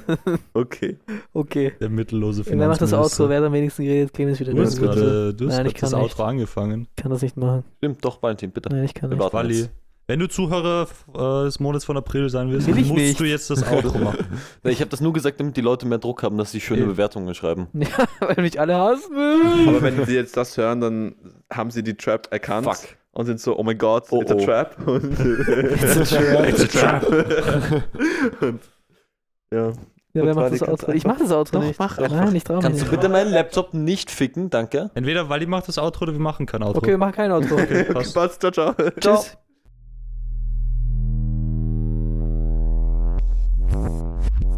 [0.54, 0.98] okay.
[1.32, 1.72] Okay.
[1.78, 3.22] Der mittellose Und wer macht das Finanzminister.
[3.22, 3.30] Outro?
[3.30, 4.12] Wer hat am wenigsten geredet?
[4.12, 4.52] Clemens wieder.
[4.52, 6.02] Du hast gerade du hast Nein, grad ich kann das nicht.
[6.02, 6.88] Outro angefangen.
[6.90, 7.64] Ich kann das nicht machen.
[7.78, 8.70] Stimmt, doch, Valentin, bitte.
[8.70, 9.58] Nein, ich kann Wir nicht.
[9.60, 9.70] jetzt.
[10.08, 13.20] Wenn du Zuhörer äh, des Monats von April sein willst, Will musst nicht.
[13.20, 14.26] du jetzt das Outro machen.
[14.64, 16.86] Ich habe das nur gesagt, damit die Leute mehr Druck haben, dass sie schöne Ja.
[16.86, 17.66] Bewertungen schreiben.
[17.74, 17.88] Ja,
[18.20, 19.12] weil mich alle hassen.
[19.68, 21.14] Aber wenn sie jetzt das hören, dann
[21.52, 22.78] haben sie die Trap erkannt Fuck.
[23.12, 24.44] und sind so, oh mein Gott, Oh, it's a oh.
[24.44, 24.76] trap.
[24.86, 26.48] Und It's a trap.
[26.48, 27.82] It's a trap.
[28.42, 28.60] und,
[29.52, 29.72] ja.
[30.14, 30.92] Ja, wer macht das Outro?
[30.92, 31.78] du Ich mach das Outro Doch, nicht.
[31.78, 32.32] mach Nein, einfach.
[32.32, 32.90] ich trau mich Kannst du nicht.
[32.90, 34.48] bitte meinen Laptop nicht ficken?
[34.48, 34.90] Danke.
[34.94, 36.78] Entweder Wally macht das Outro oder wir machen kein Outro.
[36.78, 37.54] Okay, wir machen kein Outro.
[37.56, 38.14] Okay, Okay, passt.
[38.14, 38.40] passt.
[38.40, 38.74] Ciao, ciao.
[38.98, 39.36] Tschüss.
[43.68, 44.55] Thank you.